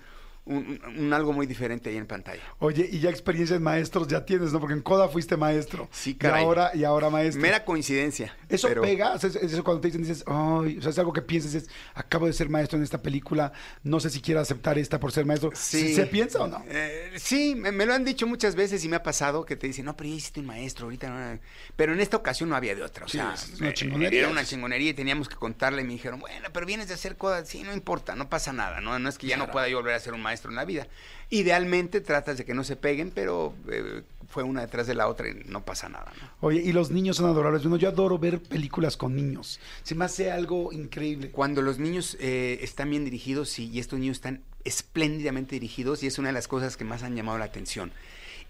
un- 0.48 0.80
un 0.98 1.12
algo 1.12 1.32
muy 1.32 1.46
diferente 1.46 1.90
ahí 1.90 1.96
en 1.96 2.06
pantalla. 2.06 2.40
Oye, 2.58 2.88
y 2.90 2.98
ya 3.00 3.11
experiencia 3.11 3.56
en 3.56 3.62
maestros 3.62 4.08
ya 4.08 4.24
tienes, 4.24 4.52
¿no? 4.52 4.61
Porque 4.61 4.74
en 4.74 4.82
Coda 4.82 5.08
fuiste 5.08 5.37
maestro. 5.37 5.88
Sí, 5.92 6.11
Y 6.11 6.14
caray. 6.14 6.44
ahora, 6.44 6.70
y 6.74 6.84
ahora 6.84 7.11
maestro. 7.11 7.40
Mera 7.42 7.64
coincidencia. 7.64 8.37
Eso 8.48 8.68
pero- 8.68 8.82
pega, 8.82 9.12
o 9.12 9.18
sea, 9.18 9.30
eso 9.30 9.62
cuando 9.64 9.80
te 9.80 9.88
dicen, 9.88 10.02
dices, 10.02 10.24
ay, 10.26 10.78
o 10.78 10.82
sea, 10.82 10.90
es 10.90 10.98
algo 10.98 11.12
que 11.12 11.22
piensas, 11.22 11.54
es, 11.54 11.68
acabo 11.94 12.26
de 12.26 12.32
ser 12.32 12.48
maestro 12.48 12.78
en 12.78 12.84
esta 12.84 13.00
película, 13.02 13.52
no 13.82 14.00
sé 14.00 14.11
si 14.11 14.20
quiero 14.20 14.40
aceptar 14.40 14.78
esta 14.78 14.98
por 14.98 15.12
ser 15.12 15.26
maestro. 15.26 15.50
Sí. 15.54 15.94
¿Se 15.94 16.06
piensa 16.06 16.40
o 16.40 16.46
no? 16.48 16.64
Eh, 16.68 17.12
sí, 17.16 17.54
me, 17.54 17.70
me 17.72 17.87
lo 17.87 17.94
han 17.94 18.04
dicho 18.04 18.26
muchas 18.26 18.54
veces 18.54 18.84
y 18.84 18.88
me 18.88 18.96
ha 18.96 19.02
pasado 19.02 19.44
que 19.44 19.56
te 19.56 19.66
dicen, 19.66 19.84
no, 19.84 19.96
pero 19.96 20.08
ya 20.08 20.16
hiciste 20.16 20.40
un 20.40 20.46
maestro, 20.46 20.87
ahorita 20.87 21.08
no. 21.11 21.38
Pero 21.76 21.92
en 21.92 22.00
esta 22.00 22.16
ocasión 22.16 22.48
no 22.48 22.56
había 22.56 22.74
de 22.74 22.82
otra. 22.82 23.04
O 23.04 23.08
Sí, 23.08 23.18
sea, 23.18 23.34
es 23.34 23.61
una 23.61 23.74
chingonería. 23.74 24.20
era 24.20 24.28
una 24.28 24.44
chingonería 24.44 24.90
y 24.90 24.94
teníamos 24.94 25.28
que 25.28 25.37
contarle. 25.37 25.82
Y 25.82 25.84
me 25.84 25.92
dijeron, 25.92 26.20
bueno, 26.20 26.48
pero 26.52 26.64
vienes 26.66 26.88
de 26.88 26.94
hacer 26.94 27.16
cosas. 27.16 27.48
Sí, 27.48 27.62
no 27.64 27.72
importa, 27.72 28.14
no 28.14 28.28
pasa 28.28 28.52
nada. 28.52 28.80
No, 28.80 28.98
no 28.98 29.08
es 29.08 29.18
que 29.18 29.26
ya 29.26 29.37
no 29.37 29.50
pueda 29.50 29.68
yo 29.68 29.76
volver 29.78 29.94
a 29.94 30.00
ser 30.00 30.12
un 30.14 30.22
maestro 30.22 30.38
en 30.46 30.55
la 30.55 30.64
vida. 30.64 30.87
Idealmente 31.31 32.01
tratas 32.01 32.38
de 32.38 32.44
que 32.44 32.55
no 32.55 32.62
se 32.64 32.77
peguen, 32.77 33.11
pero 33.11 33.53
eh, 33.70 34.03
fue 34.29 34.42
una 34.44 34.61
detrás 34.62 34.87
de 34.87 34.94
la 34.94 35.09
otra 35.09 35.29
y 35.29 35.35
no 35.46 35.64
pasa 35.64 35.88
nada. 35.88 36.12
¿no? 36.20 36.29
Oye, 36.40 36.62
y 36.62 36.72
los 36.72 36.90
niños 36.90 37.16
son 37.16 37.27
adorables. 37.27 37.62
Bueno, 37.62 37.77
yo 37.77 37.88
adoro 37.88 38.18
ver 38.18 38.40
películas 38.40 38.96
con 38.96 39.16
niños. 39.16 39.59
Se 39.83 39.94
me 39.94 40.05
hace 40.05 40.31
algo 40.31 40.72
increíble. 40.72 41.31
Cuando 41.31 41.61
los 41.62 41.79
niños 41.79 42.16
eh, 42.20 42.61
están 42.62 42.90
bien 42.90 43.05
dirigidos 43.05 43.48
sí, 43.51 43.68
y 43.72 43.79
estos 43.81 43.98
niños 43.98 44.18
están 44.18 44.40
espléndidamente 44.64 45.55
dirigidos 45.57 46.03
y 46.03 46.07
es 46.07 46.18
una 46.18 46.29
de 46.29 46.35
las 46.35 46.46
cosas 46.48 46.77
que 46.77 46.85
más 46.85 47.03
han 47.03 47.16
llamado 47.16 47.38
la 47.38 47.46
atención. 47.46 47.90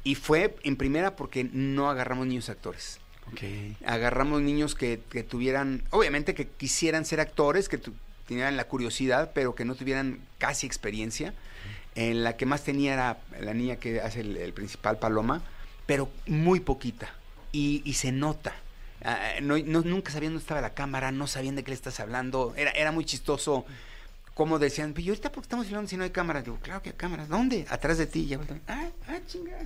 Y 0.05 0.14
fue 0.14 0.55
en 0.62 0.77
primera 0.77 1.16
porque 1.16 1.44
no 1.53 1.90
agarramos 1.90 2.27
niños 2.27 2.48
actores. 2.48 2.98
Ok. 3.33 3.40
Agarramos 3.85 4.40
niños 4.40 4.74
que, 4.74 5.01
que 5.11 5.22
tuvieran, 5.22 5.83
obviamente 5.90 6.35
que 6.35 6.46
quisieran 6.46 7.05
ser 7.05 7.20
actores, 7.20 7.68
que 7.68 7.77
tu- 7.79 7.92
tuvieran 8.27 8.57
la 8.57 8.64
curiosidad, 8.64 9.33
pero 9.35 9.55
que 9.55 9.64
no 9.64 9.74
tuvieran 9.74 10.20
casi 10.38 10.66
experiencia. 10.66 11.35
En 11.98 12.22
la 12.22 12.37
que 12.37 12.46
más 12.46 12.62
tenía 12.62 12.94
era 12.94 13.18
la 13.40 13.54
niña 13.54 13.74
que 13.74 14.00
hace 14.00 14.20
el, 14.20 14.52
principal 14.52 15.00
Paloma, 15.00 15.42
pero 15.84 16.08
muy 16.28 16.61
poquita. 16.61 17.08
Y, 17.50 17.82
y 17.84 17.94
se 17.94 18.12
nota. 18.12 18.54
Ah, 19.02 19.18
no- 19.42 19.58
nunca 19.58 20.12
sabían 20.12 20.32
dónde 20.32 20.42
estaba 20.42 20.61
la 20.61 20.74
cámara, 20.74 21.11
no 21.11 21.26
sabían 21.26 21.56
de 21.56 21.64
qué 21.64 21.72
le 21.72 21.74
estás 21.74 21.98
hablando. 21.98 22.54
Era, 22.56 22.70
era 22.70 22.92
muy 22.92 23.04
chistoso 23.04 23.66
como 24.38 24.61
decían, 24.61 24.92
"Pero, 24.94 25.07
¿y 25.07 25.09
ahorita 25.09 25.33
por 25.33 25.42
qué 25.42 25.46
estamos 25.46 25.66
filmando 25.66 25.90
si 25.90 25.96
no 25.96 26.05
hay 26.05 26.11
cámaras? 26.11 26.44
Digo, 26.44 26.59
claro 26.62 26.81
que 26.81 26.90
hay 26.90 26.94
cámaras. 26.94 27.29
¿Dónde? 27.29 27.66
Atrás 27.68 27.98
de 27.98 28.07
ti. 28.07 28.24
Ya 28.29 28.38
ah, 28.68 28.87
ah, 29.09 29.18
chinga. 29.27 29.59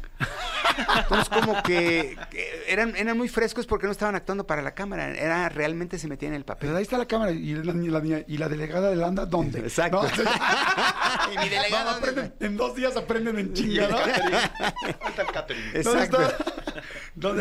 Entonces, 0.97 1.29
como 1.29 1.63
que, 1.63 2.17
que 2.31 2.65
eran, 2.69 2.97
eran 2.97 3.19
muy 3.19 3.29
frescos 3.29 3.67
porque 3.67 3.85
no 3.85 3.93
estaban 3.93 4.15
actuando 4.15 4.47
para 4.47 4.63
la 4.63 4.73
cámara. 4.75 5.11
Era 5.11 5.51
realmente 5.51 5.99
se 5.99 6.09
metían 6.09 6.33
en 6.33 6.37
el 6.39 6.45
Pero 6.47 6.57
papel. 6.57 6.77
ahí 6.77 6.83
está 6.85 6.97
la 6.97 7.07
cámara 7.07 7.33
y 7.33 7.55
la, 7.55 7.73
y 7.75 7.89
la 7.89 8.25
y 8.27 8.39
la 8.39 8.49
delegada 8.49 8.89
de 8.89 8.97
Landa, 8.97 9.27
¿dónde? 9.27 9.59
Exacto. 9.69 10.03
¿No? 10.03 10.09
y 11.35 11.37
mi. 11.37 11.51
No, 11.71 11.91
aprenden- 11.91 12.33
en 12.41 12.57
dos 12.57 12.75
días 12.75 12.97
aprenden 12.97 13.39
en 13.39 13.53
chinga, 13.53 13.89
¿no? 13.89 13.99
El 15.23 15.27
catering. 15.33 15.73
¿Dónde 15.85 16.05
Exacto. 16.05 16.62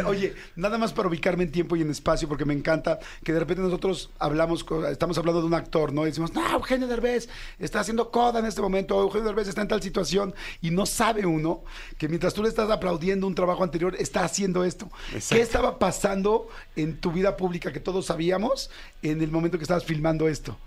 Oye, 0.06 0.36
nada 0.56 0.78
más 0.78 0.92
para 0.92 1.08
ubicarme 1.08 1.44
en 1.44 1.52
tiempo 1.52 1.76
y 1.76 1.82
en 1.82 1.90
espacio, 1.90 2.28
porque 2.28 2.44
me 2.44 2.54
encanta 2.54 3.00
que 3.24 3.32
de 3.32 3.40
repente 3.40 3.62
nosotros 3.62 4.10
hablamos, 4.20 4.66
estamos 4.90 5.18
hablando 5.18 5.40
de 5.40 5.48
un 5.48 5.54
actor, 5.54 5.94
¿no? 5.94 6.04
Y 6.04 6.08
decimos, 6.08 6.34
no, 6.34 6.46
Eugenio 6.52 6.88
Derbez 6.88 7.30
está 7.58 7.80
haciendo 7.80 8.12
coda 8.12 8.40
en 8.40 8.46
este 8.46 8.62
momento, 8.62 9.02
Eugenio 9.02 9.28
Derbez 9.28 9.48
está 9.48 9.62
en 9.62 9.70
tal 9.70 9.82
situación, 9.82 10.36
y 10.62 10.72
no 10.72 10.86
sabe 10.86 11.26
uno 11.26 11.64
que 11.98 12.10
mientras 12.10 12.34
tú 12.34 12.44
le 12.44 12.50
estás 12.50 12.70
aplaudiendo 12.70 13.28
un 13.28 13.36
trabajo 13.36 13.64
anterior, 13.64 13.96
está 13.98 14.26
haciendo 14.26 14.66
esto. 14.66 14.90
Exacto. 15.14 15.36
¿Qué 15.36 15.42
estaba 15.42 15.80
pasando 15.80 16.50
en 16.76 16.98
tu 16.98 17.12
vida 17.12 17.38
pública 17.38 17.72
que 17.72 17.80
todos 17.80 18.08
sabíamos 18.08 18.70
en 19.02 19.22
el 19.22 19.32
momento 19.32 19.58
que 19.58 19.64
estabas 19.64 19.86
filmando 19.86 20.28
esto? 20.28 20.58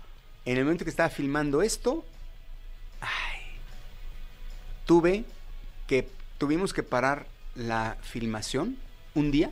En 0.45 0.57
el 0.57 0.63
momento 0.63 0.83
que 0.83 0.89
estaba 0.89 1.09
filmando 1.09 1.61
esto, 1.61 2.03
ay, 3.01 3.41
tuve 4.85 5.25
que, 5.85 6.09
tuvimos 6.39 6.73
que 6.73 6.81
parar 6.81 7.27
la 7.55 7.97
filmación 8.01 8.77
un 9.15 9.31
día 9.31 9.51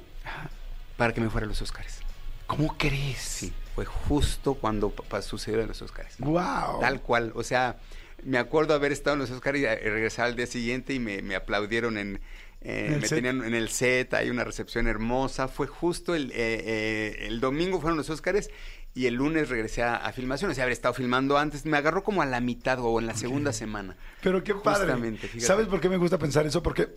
para 0.98 1.14
que 1.14 1.22
me 1.22 1.30
fuera 1.30 1.46
a 1.46 1.48
los 1.50 1.62
Óscares. 1.62 2.00
¿Cómo 2.48 2.78
crees? 2.78 3.18
Sí, 3.20 3.54
fue 3.74 3.86
justo 3.86 4.54
cuando 4.56 4.94
sucedieron 5.22 5.68
los 5.68 5.82
Óscares. 5.82 6.16
Wow. 6.20 6.80
Tal 6.82 7.02
cual, 7.02 7.32
o 7.36 7.44
sea, 7.44 7.78
me 8.24 8.38
acuerdo 8.38 8.74
haber 8.74 8.92
estado 8.92 9.16
en 9.16 9.20
los 9.22 9.32
Óscares 9.32 9.62
y 9.62 9.66
eh, 9.66 9.76
regresar 9.76 10.26
al 10.26 10.36
día 10.36 10.46
siguiente 10.46 10.94
y 10.94 11.00
me, 11.00 11.22
me 11.22 11.36
aplaudieron 11.36 11.98
en... 11.98 12.20
eh, 12.62 12.86
¿En 12.88 12.94
el 12.94 13.02
me 13.02 13.08
set? 13.08 13.18
tenían 13.18 13.44
en 13.44 13.56
el 13.56 13.70
set, 13.70 14.14
hay 14.14 14.30
una 14.30 14.44
recepción 14.44 14.88
hermosa. 14.88 15.48
Fue 15.48 15.68
justo 15.68 16.14
el, 16.16 16.32
eh, 16.32 16.36
eh, 16.36 17.26
el 17.28 17.40
domingo 17.40 17.80
fueron 17.82 17.98
los 17.98 18.10
Óscares 18.10 18.50
y 18.96 19.08
el 19.08 19.16
lunes 19.16 19.50
regresé 19.50 19.82
a, 19.82 19.96
a 19.96 20.14
filmación. 20.14 20.52
O 20.52 20.54
sea, 20.54 20.66
haber 20.66 20.74
estado 20.74 20.94
filmando 20.94 21.38
antes. 21.38 21.66
Me 21.66 21.78
agarró 21.78 22.04
como 22.04 22.22
a 22.22 22.26
la 22.28 22.40
mitad 22.42 22.78
o 22.80 23.00
en 23.00 23.08
la 23.08 23.16
segunda 23.16 23.52
semana. 23.52 23.98
Pero 24.22 24.44
qué 24.44 24.54
padre. 24.54 24.92
Justamente. 24.94 25.40
¿Sabes 25.40 25.66
por 25.68 25.82
qué 25.82 25.90
me 25.90 25.98
gusta 25.98 26.20
pensar 26.20 26.46
eso? 26.46 26.62
Porque 26.62 26.90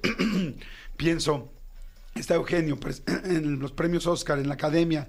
pienso, 0.97 1.51
está 2.21 2.35
Eugenio 2.35 2.79
en 3.25 3.59
los 3.59 3.73
premios 3.73 4.07
Oscar, 4.07 4.39
en 4.39 4.49
la 4.49 4.55
academia, 4.55 5.09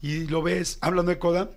y 0.00 0.26
lo 0.26 0.42
ves 0.42 0.78
hablando 0.80 1.10
de 1.10 1.18
coda, 1.18 1.50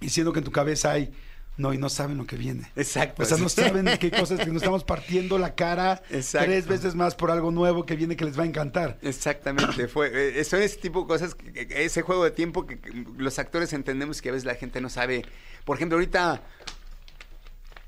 diciendo 0.00 0.32
que 0.32 0.40
en 0.40 0.44
tu 0.44 0.52
cabeza 0.52 0.92
hay, 0.92 1.12
no, 1.56 1.72
y 1.72 1.78
no 1.78 1.88
saben 1.88 2.16
lo 2.16 2.26
que 2.26 2.36
viene. 2.36 2.70
Exacto. 2.76 3.22
O 3.22 3.26
sea, 3.26 3.36
no 3.36 3.48
saben 3.48 3.86
qué 3.98 4.10
cosas 4.18 4.40
que 4.40 4.46
nos 4.46 4.62
estamos 4.62 4.84
partiendo 4.84 5.38
la 5.38 5.54
cara 5.54 6.02
Exacto. 6.10 6.46
tres 6.46 6.66
veces 6.66 6.94
más 6.94 7.14
por 7.14 7.30
algo 7.30 7.50
nuevo 7.50 7.84
que 7.84 7.94
viene 7.94 8.16
que 8.16 8.24
les 8.24 8.38
va 8.38 8.44
a 8.44 8.46
encantar. 8.46 8.98
Exactamente, 9.02 9.88
fue, 9.88 10.38
eh, 10.40 10.44
son 10.44 10.62
ese 10.62 10.78
tipo 10.78 11.02
de 11.02 11.06
cosas, 11.06 11.36
ese 11.54 12.02
juego 12.02 12.24
de 12.24 12.30
tiempo 12.30 12.66
que 12.66 12.78
los 13.18 13.38
actores 13.38 13.72
entendemos 13.72 14.22
que 14.22 14.30
a 14.30 14.32
veces 14.32 14.46
la 14.46 14.54
gente 14.54 14.80
no 14.80 14.88
sabe. 14.88 15.24
Por 15.64 15.76
ejemplo, 15.76 15.96
ahorita, 15.96 16.42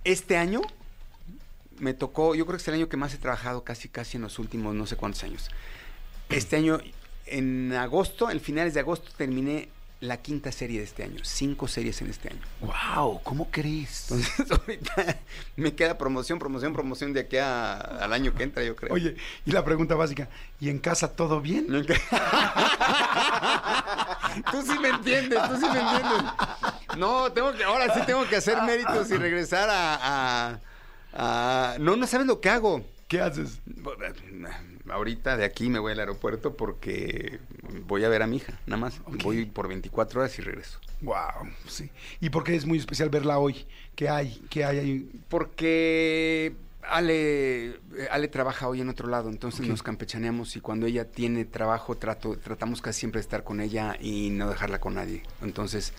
este 0.04 0.36
año 0.36 0.60
me 1.78 1.94
tocó, 1.94 2.34
yo 2.34 2.46
creo 2.46 2.56
que 2.56 2.62
es 2.62 2.68
el 2.68 2.74
año 2.74 2.88
que 2.88 2.96
más 2.96 3.14
he 3.14 3.18
trabajado 3.18 3.64
casi, 3.64 3.88
casi 3.88 4.16
en 4.16 4.22
los 4.22 4.38
últimos 4.38 4.74
no 4.74 4.86
sé 4.86 4.96
cuántos 4.96 5.24
años. 5.24 5.50
Este 6.28 6.56
año, 6.56 6.78
en 7.26 7.72
agosto, 7.74 8.30
en 8.30 8.40
finales 8.40 8.74
de 8.74 8.80
agosto, 8.80 9.10
terminé 9.16 9.68
la 10.00 10.18
quinta 10.18 10.50
serie 10.52 10.78
de 10.80 10.84
este 10.84 11.02
año, 11.04 11.20
cinco 11.22 11.66
series 11.68 12.02
en 12.02 12.10
este 12.10 12.28
año. 12.28 12.40
¡Wow! 12.60 13.22
¿Cómo 13.22 13.48
crees? 13.50 14.10
Entonces, 14.10 14.50
ahorita 14.60 15.16
me 15.56 15.74
queda 15.74 15.96
promoción, 15.96 16.38
promoción, 16.38 16.72
promoción 16.74 17.12
de 17.14 17.20
aquí 17.20 17.38
a- 17.38 17.74
al 17.78 18.12
año 18.12 18.34
que 18.34 18.42
entra, 18.42 18.62
yo 18.64 18.76
creo. 18.76 18.92
Oye, 18.92 19.16
y 19.46 19.52
la 19.52 19.64
pregunta 19.64 19.94
básica, 19.94 20.28
¿y 20.60 20.68
en 20.68 20.78
casa 20.78 21.12
todo 21.16 21.40
bien? 21.40 21.66
No, 21.68 21.80
tú 24.50 24.62
sí 24.62 24.78
me 24.78 24.88
entiendes, 24.90 25.38
tú 25.48 25.56
sí 25.56 25.66
me 25.72 25.80
entiendes. 25.80 26.22
No, 26.98 27.32
tengo 27.32 27.52
que, 27.54 27.64
ahora 27.64 27.92
sí 27.94 28.00
tengo 28.04 28.28
que 28.28 28.36
hacer 28.36 28.60
méritos 28.62 29.10
y 29.10 29.16
regresar 29.16 29.70
a, 29.70 29.94
a- 30.52 30.58
a- 31.14 31.76
No, 31.78 31.96
no 31.96 32.06
sabes 32.06 32.26
lo 32.26 32.40
que 32.40 32.50
hago. 32.50 32.84
¿Qué 33.08 33.20
haces? 33.22 33.60
Ahorita 34.88 35.36
de 35.36 35.44
aquí 35.44 35.70
me 35.70 35.78
voy 35.78 35.92
al 35.92 36.00
aeropuerto 36.00 36.56
porque 36.56 37.40
voy 37.86 38.04
a 38.04 38.08
ver 38.08 38.22
a 38.22 38.26
mi 38.26 38.36
hija, 38.36 38.58
nada 38.66 38.80
más. 38.80 39.00
Voy 39.22 39.46
por 39.46 39.68
24 39.68 40.20
horas 40.20 40.38
y 40.38 40.42
regreso. 40.42 40.78
Wow, 41.00 41.50
sí. 41.66 41.90
¿Y 42.20 42.30
por 42.30 42.44
qué 42.44 42.54
es 42.54 42.66
muy 42.66 42.78
especial 42.78 43.08
verla 43.08 43.38
hoy? 43.38 43.66
¿Qué 43.94 44.08
hay? 44.08 44.42
¿Qué 44.50 44.64
hay 44.64 44.78
ahí? 44.78 45.10
Porque 45.28 46.54
Ale, 46.82 47.80
Ale 48.10 48.28
trabaja 48.28 48.68
hoy 48.68 48.80
en 48.80 48.88
otro 48.88 49.08
lado, 49.08 49.30
entonces 49.30 49.66
nos 49.66 49.82
campechaneamos 49.82 50.56
y 50.56 50.60
cuando 50.60 50.86
ella 50.86 51.10
tiene 51.10 51.44
trabajo 51.44 51.96
trato, 51.96 52.36
tratamos 52.36 52.82
casi 52.82 53.00
siempre 53.00 53.20
de 53.20 53.22
estar 53.22 53.42
con 53.42 53.60
ella 53.60 53.96
y 54.00 54.30
no 54.30 54.50
dejarla 54.50 54.80
con 54.80 54.94
nadie. 54.94 55.22
Entonces 55.42 55.94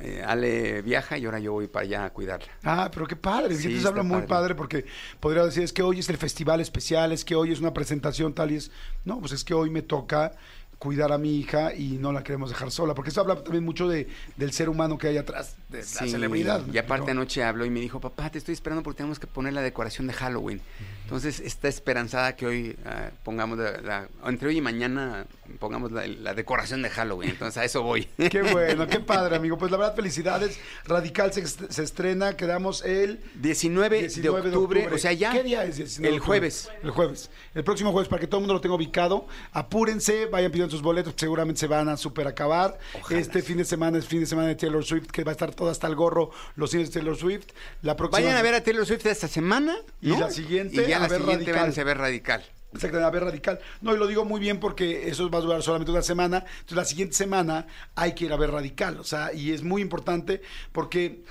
eh, 0.00 0.22
Ale 0.26 0.82
viaja 0.82 1.16
y 1.18 1.24
ahora 1.24 1.38
yo 1.38 1.52
voy 1.52 1.66
para 1.68 1.84
allá 1.84 2.04
a 2.06 2.10
cuidarla. 2.10 2.48
Ah, 2.62 2.90
pero 2.92 3.06
qué 3.06 3.16
padre. 3.16 3.54
Sí, 3.56 3.82
habla 3.86 4.02
muy 4.02 4.16
padre. 4.22 4.26
padre 4.28 4.54
porque 4.54 4.84
podría 5.20 5.44
decir, 5.44 5.62
es 5.62 5.72
que 5.72 5.82
hoy 5.82 6.00
es 6.00 6.08
el 6.08 6.16
festival 6.16 6.60
especial, 6.60 7.12
es 7.12 7.24
que 7.24 7.34
hoy 7.34 7.52
es 7.52 7.60
una 7.60 7.72
presentación 7.72 8.34
tal 8.34 8.50
y 8.52 8.56
es... 8.56 8.70
No, 9.04 9.20
pues 9.20 9.32
es 9.32 9.44
que 9.44 9.54
hoy 9.54 9.70
me 9.70 9.82
toca 9.82 10.32
cuidar 10.78 11.12
a 11.12 11.18
mi 11.18 11.36
hija 11.38 11.72
y 11.72 11.96
no 11.98 12.12
la 12.12 12.22
queremos 12.22 12.50
dejar 12.50 12.70
sola, 12.70 12.94
porque 12.94 13.08
eso 13.08 13.20
habla 13.22 13.42
también 13.42 13.64
mucho 13.64 13.88
de, 13.88 14.06
del 14.36 14.52
ser 14.52 14.68
humano 14.68 14.98
que 14.98 15.06
hay 15.08 15.16
atrás 15.16 15.56
de 15.70 15.78
la 15.78 15.84
Sí, 15.84 16.10
celebridad. 16.10 16.60
¿me 16.66 16.74
Y 16.74 16.78
aparte 16.78 17.12
anoche 17.12 17.42
habló 17.42 17.64
y 17.64 17.70
me 17.70 17.80
dijo, 17.80 18.00
papá, 18.00 18.28
te 18.30 18.36
estoy 18.36 18.52
esperando 18.52 18.82
porque 18.82 18.98
tenemos 18.98 19.18
que 19.18 19.26
poner 19.26 19.54
la 19.54 19.62
decoración 19.62 20.06
de 20.08 20.12
Halloween. 20.12 20.60
Entonces 21.04 21.40
está 21.40 21.68
esperanzada 21.68 22.36
que 22.36 22.44
hoy 22.46 22.76
ah, 22.84 23.10
pongamos 23.22 23.56
la, 23.58 23.80
la- 23.80 24.08
entre 24.26 24.48
hoy 24.48 24.58
y 24.58 24.60
mañana 24.60 25.24
pongamos 25.58 25.92
la, 25.92 26.06
la 26.06 26.34
decoración 26.34 26.82
de 26.82 26.90
Halloween. 26.90 27.30
Entonces 27.30 27.58
a 27.58 27.64
eso 27.64 27.82
voy. 27.82 28.04
Qué 28.30 28.42
bueno, 28.42 28.86
qué 28.86 29.00
padre, 29.00 29.36
amigo. 29.36 29.58
Pues 29.58 29.70
la 29.70 29.76
verdad, 29.76 29.94
felicidades. 29.94 30.58
Radical 30.84 31.32
se, 31.32 31.40
est- 31.40 31.70
se 31.70 31.82
estrena, 31.82 32.36
quedamos 32.36 32.84
el 32.84 33.20
19, 33.36 34.00
19 34.00 34.42
de, 34.42 34.48
octubre, 34.56 34.88
o 34.92 34.98
sea, 34.98 35.12
ya. 35.12 35.32
¿Qué 35.32 35.42
día 35.42 35.64
es 35.64 35.76
19 35.76 36.08
de 36.10 36.14
El 36.14 36.20
jueves. 36.20 36.70
El 36.82 36.90
jueves. 36.90 37.30
El 37.54 37.64
próximo 37.64 37.92
jueves, 37.92 38.08
para 38.08 38.20
que 38.20 38.26
todo 38.26 38.38
el 38.38 38.42
mundo 38.42 38.54
lo 38.54 38.60
tenga 38.60 38.74
ubicado. 38.74 39.26
Apúrense, 39.52 40.26
vayan 40.26 40.50
pidiendo 40.50 40.70
sus 40.70 40.82
boletos, 40.82 41.14
seguramente 41.16 41.60
se 41.60 41.66
van 41.66 41.88
a 41.88 41.96
super 41.96 42.26
acabar. 42.26 42.78
Ojalá. 43.00 43.20
Este 43.20 43.42
fin 43.42 43.56
de 43.58 43.64
semana 43.64 43.98
es 43.98 44.06
fin 44.06 44.20
de 44.20 44.26
semana 44.26 44.48
de 44.48 44.54
Taylor 44.56 44.84
Swift, 44.84 45.06
que 45.10 45.24
va 45.24 45.30
a 45.30 45.34
estar 45.34 45.54
todo 45.54 45.70
hasta 45.70 45.86
el 45.86 45.94
gorro 45.94 46.30
los 46.56 46.70
cines 46.70 46.88
de 46.90 46.94
Taylor 47.00 47.16
Swift. 47.16 47.46
La 47.82 47.96
próxima. 47.96 48.20
Vayan 48.20 48.36
a 48.36 48.42
ver 48.42 48.54
a 48.54 48.62
Taylor 48.62 48.84
Swift 48.86 49.06
esta 49.06 49.28
semana. 49.28 49.76
Y 50.00 50.16
la 50.16 50.30
siguiente 50.30 50.84
Y 50.84 50.88
ya 50.88 50.96
a 50.96 51.00
la 51.00 51.08
ver 51.08 51.20
siguiente 51.20 51.44
Radical. 51.44 51.54
váyanse 51.60 51.80
a 51.80 51.84
ver 51.84 51.98
radical. 51.98 52.44
Exactamente, 52.74 53.06
a 53.06 53.10
ver 53.10 53.24
radical. 53.24 53.60
No, 53.80 53.94
y 53.94 53.98
lo 53.98 54.06
digo 54.06 54.24
muy 54.24 54.40
bien 54.40 54.58
porque 54.60 55.08
eso 55.08 55.30
va 55.30 55.38
a 55.38 55.42
durar 55.42 55.62
solamente 55.62 55.90
una 55.92 56.02
semana. 56.02 56.38
Entonces, 56.38 56.76
la 56.76 56.84
siguiente 56.84 57.14
semana 57.14 57.66
hay 57.94 58.14
que 58.14 58.24
ir 58.26 58.32
a 58.32 58.36
ver 58.36 58.50
radical. 58.50 58.98
O 58.98 59.04
sea, 59.04 59.32
y 59.32 59.52
es 59.52 59.62
muy 59.62 59.80
importante 59.82 60.42
porque. 60.72 61.22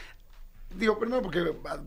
Digo, 0.75 0.97
primero 0.97 1.21
porque 1.21 1.39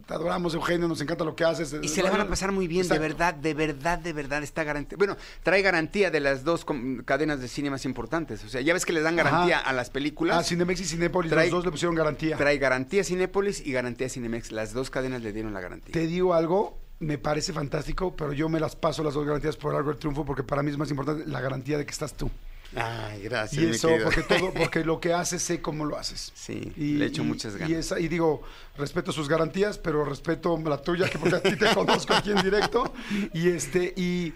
te 0.07 0.15
adoramos, 0.15 0.55
Eugenio, 0.55 0.87
nos 0.87 1.01
encanta 1.01 1.25
lo 1.25 1.35
que 1.35 1.43
haces. 1.43 1.75
Y 1.83 1.89
se 1.89 2.05
la 2.05 2.11
van 2.13 2.21
a 2.21 2.29
pasar 2.29 2.53
muy 2.53 2.69
bien, 2.69 2.83
Exacto. 2.83 3.03
de 3.03 3.09
verdad, 3.09 3.35
de 3.35 3.53
verdad, 3.53 3.99
de 3.99 4.13
verdad, 4.13 4.45
está 4.45 4.63
garantía. 4.63 4.97
Bueno, 4.97 5.17
trae 5.43 5.61
garantía 5.61 6.13
de 6.13 6.21
las 6.21 6.45
dos 6.45 6.65
cadenas 7.05 7.41
de 7.41 7.49
cine 7.49 7.69
más 7.69 7.85
importantes. 7.85 8.45
O 8.45 8.49
sea, 8.49 8.61
ya 8.61 8.73
ves 8.75 8.87
que 8.87 8.93
les 8.93 9.03
dan 9.03 9.17
garantía 9.17 9.59
Ajá. 9.59 9.71
a 9.71 9.73
las 9.73 9.91
películas. 9.91 10.37
Ah, 10.39 10.45
Cinemex 10.45 10.81
y 10.83 10.85
Cinépolis, 10.85 11.33
Trae- 11.33 11.47
los 11.47 11.51
dos 11.51 11.65
le 11.65 11.73
pusieron 11.73 11.97
garantía. 11.97 12.37
Trae 12.37 12.59
garantía 12.59 13.03
Cinépolis 13.03 13.67
y 13.67 13.73
garantía 13.73 14.09
Cinemex. 14.09 14.53
Las 14.53 14.73
dos 14.73 14.89
cadenas 14.89 15.21
le 15.21 15.33
dieron 15.33 15.53
la 15.53 15.61
garantía. 15.61 15.93
Te 15.93 16.07
digo 16.07 16.33
algo, 16.35 16.79
me 16.99 17.19
parece 17.19 17.53
fantástico, 17.53 18.15
pero 18.17 18.33
yo 18.33 18.49
me 18.49 18.59
las 18.61 18.75
paso 18.77 19.03
las 19.03 19.15
dos 19.15 19.27
garantías 19.27 19.57
por 19.57 19.75
algo 19.75 19.91
el 19.91 19.99
triunfo 19.99 20.25
porque 20.25 20.43
para 20.43 20.63
mí 20.63 20.71
es 20.71 20.79
más 20.79 20.91
importante 20.91 21.25
la 21.27 21.41
garantía 21.41 21.77
de 21.79 21.85
que 21.85 21.91
estás 21.93 22.15
tú. 22.15 22.31
Ay, 22.75 23.23
gracias. 23.23 23.63
y 23.63 23.67
eso, 23.69 23.89
porque 24.03 24.23
todo, 24.23 24.53
porque 24.57 24.85
lo 24.85 24.99
que 25.01 25.13
haces 25.13 25.41
sé 25.43 25.61
cómo 25.61 25.85
lo 25.85 25.97
haces. 25.97 26.33
Sí, 26.35 26.73
Y, 26.77 26.95
le 26.95 27.07
echo 27.07 27.23
muchas 27.23 27.55
ganas. 27.57 27.71
Y, 27.71 27.75
esa- 27.75 28.01
y 28.01 28.09
digo, 28.09 28.43
respeto 28.77 29.13
sus 29.13 29.29
garantías, 29.29 29.79
pero 29.79 30.05
respeto 30.05 30.59
la 30.65 30.79
tuya, 30.83 31.09
que 31.09 31.19
porque 31.19 31.37
a 31.37 31.43
ti 31.43 31.57
te 31.57 31.67
conozco 31.75 32.15
aquí 32.15 32.33
en 32.33 32.43
directo. 32.43 32.93
Y 33.33 33.49
este, 33.51 33.95
y 33.97 34.33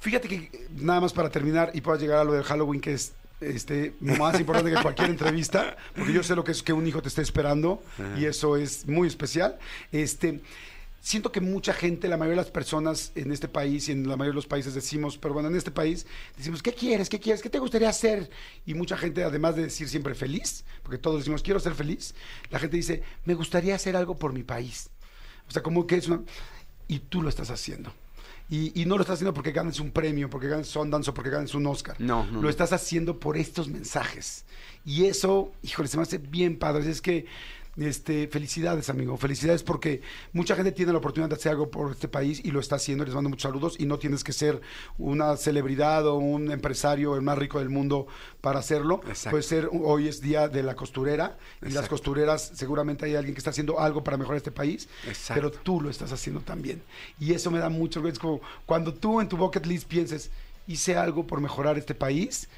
fíjate 0.00 0.28
que 0.28 0.68
nada 0.76 1.00
más 1.00 1.12
para 1.12 1.30
terminar 1.30 1.70
y 1.74 1.80
puedas 1.80 2.00
llegar 2.02 2.18
a 2.18 2.24
lo 2.24 2.32
del 2.34 2.42
Halloween, 2.44 2.80
que 2.80 2.92
es 2.94 3.14
este 3.40 3.94
más 4.00 4.38
importante 4.38 4.70
que 4.74 4.80
cualquier 4.82 5.10
entrevista, 5.10 5.76
porque 5.96 6.12
yo 6.12 6.22
sé 6.22 6.34
lo 6.36 6.44
que 6.44 6.52
es 6.52 6.62
que 6.62 6.72
un 6.72 6.86
hijo 6.86 7.00
te 7.02 7.08
esté 7.08 7.22
esperando, 7.22 7.82
y 8.18 8.26
eso 8.26 8.56
es 8.56 8.86
muy 8.86 9.08
especial. 9.08 9.58
Este. 9.90 10.40
Siento 11.04 11.30
que 11.30 11.42
mucha 11.42 11.74
gente, 11.74 12.08
la 12.08 12.16
mayoría 12.16 12.40
de 12.40 12.46
las 12.46 12.50
personas 12.50 13.12
en 13.14 13.30
este 13.30 13.46
país 13.46 13.90
y 13.90 13.92
en 13.92 14.08
la 14.08 14.16
mayoría 14.16 14.30
de 14.30 14.36
los 14.36 14.46
países 14.46 14.72
decimos, 14.72 15.18
pero 15.18 15.34
bueno, 15.34 15.50
en 15.50 15.54
este 15.54 15.70
país 15.70 16.06
decimos, 16.34 16.62
¿qué 16.62 16.72
quieres? 16.72 17.10
¿Qué 17.10 17.20
quieres? 17.20 17.42
¿Qué 17.42 17.50
te 17.50 17.58
gustaría 17.58 17.90
hacer? 17.90 18.30
Y 18.64 18.72
mucha 18.72 18.96
gente, 18.96 19.22
además 19.22 19.54
de 19.54 19.64
decir 19.64 19.86
siempre 19.86 20.14
feliz, 20.14 20.64
porque 20.82 20.96
todos 20.96 21.18
decimos, 21.18 21.42
quiero 21.42 21.60
ser 21.60 21.74
feliz, 21.74 22.14
la 22.48 22.58
gente 22.58 22.78
dice, 22.78 23.02
me 23.26 23.34
gustaría 23.34 23.74
hacer 23.74 23.96
algo 23.96 24.16
por 24.16 24.32
mi 24.32 24.44
país. 24.44 24.88
O 25.46 25.50
sea, 25.50 25.62
como 25.62 25.86
que 25.86 25.96
es 25.96 26.08
una... 26.08 26.22
Y 26.88 27.00
tú 27.00 27.20
lo 27.20 27.28
estás 27.28 27.50
haciendo. 27.50 27.92
Y, 28.48 28.80
y 28.80 28.86
no 28.86 28.96
lo 28.96 29.02
estás 29.02 29.16
haciendo 29.16 29.34
porque 29.34 29.52
ganes 29.52 29.80
un 29.80 29.90
premio, 29.90 30.30
porque 30.30 30.48
ganes 30.48 30.68
Sundance 30.68 31.10
o 31.10 31.12
porque 31.12 31.28
ganes 31.28 31.54
un 31.54 31.66
Oscar. 31.66 31.96
No, 31.98 32.24
no, 32.24 32.40
Lo 32.40 32.48
estás 32.48 32.72
haciendo 32.72 33.20
por 33.20 33.36
estos 33.36 33.68
mensajes. 33.68 34.46
Y 34.86 35.04
eso, 35.04 35.52
híjole, 35.60 35.86
se 35.88 35.98
me 35.98 36.04
hace 36.04 36.16
bien 36.16 36.58
padre. 36.58 36.90
Es 36.90 37.02
que 37.02 37.26
Este, 37.76 38.28
felicidades, 38.28 38.88
amigo. 38.88 39.16
Felicidades 39.16 39.62
porque 39.62 40.00
mucha 40.32 40.54
gente 40.54 40.72
tiene 40.72 40.92
la 40.92 40.98
oportunidad 40.98 41.28
de 41.28 41.36
hacer 41.36 41.52
algo 41.52 41.70
por 41.70 41.92
este 41.92 42.08
país 42.08 42.40
y 42.44 42.50
lo 42.50 42.60
está 42.60 42.76
haciendo. 42.76 43.04
Les 43.04 43.14
mando 43.14 43.30
muchos 43.30 43.42
saludos 43.42 43.76
y 43.78 43.86
no 43.86 43.98
tienes 43.98 44.22
que 44.22 44.32
ser 44.32 44.60
una 44.98 45.36
celebridad 45.36 46.06
o 46.06 46.14
un 46.16 46.50
empresario 46.50 47.16
el 47.16 47.22
más 47.22 47.36
rico 47.38 47.58
del 47.58 47.70
mundo 47.70 48.06
para 48.40 48.60
hacerlo. 48.60 49.00
Exacto. 49.08 49.30
Puede 49.30 49.42
ser, 49.42 49.70
hoy 49.72 50.08
es 50.08 50.20
día 50.20 50.48
de 50.48 50.62
la 50.62 50.74
costurera 50.76 51.36
y 51.62 51.70
las 51.70 51.88
costureras 51.88 52.52
seguramente 52.54 53.06
hay 53.06 53.16
alguien 53.16 53.34
que 53.34 53.38
está 53.38 53.50
haciendo 53.50 53.80
algo 53.80 54.04
para 54.04 54.16
mejorar 54.16 54.36
este 54.36 54.52
país, 54.52 54.88
Exacto. 55.06 55.34
pero 55.34 55.50
tú 55.50 55.80
lo 55.80 55.90
estás 55.90 56.12
haciendo 56.12 56.40
también. 56.40 56.82
Y 57.18 57.32
eso 57.32 57.50
me 57.50 57.58
da 57.58 57.68
mucho 57.68 57.98
orgullo. 57.98 58.12
Es 58.12 58.18
como 58.18 58.40
cuando 58.66 58.94
tú 58.94 59.20
en 59.20 59.28
tu 59.28 59.36
bucket 59.36 59.66
list 59.66 59.88
pienses, 59.88 60.30
hice 60.66 60.96
algo 60.96 61.26
por 61.26 61.40
mejorar 61.40 61.76
este 61.78 61.94
país, 61.94 62.48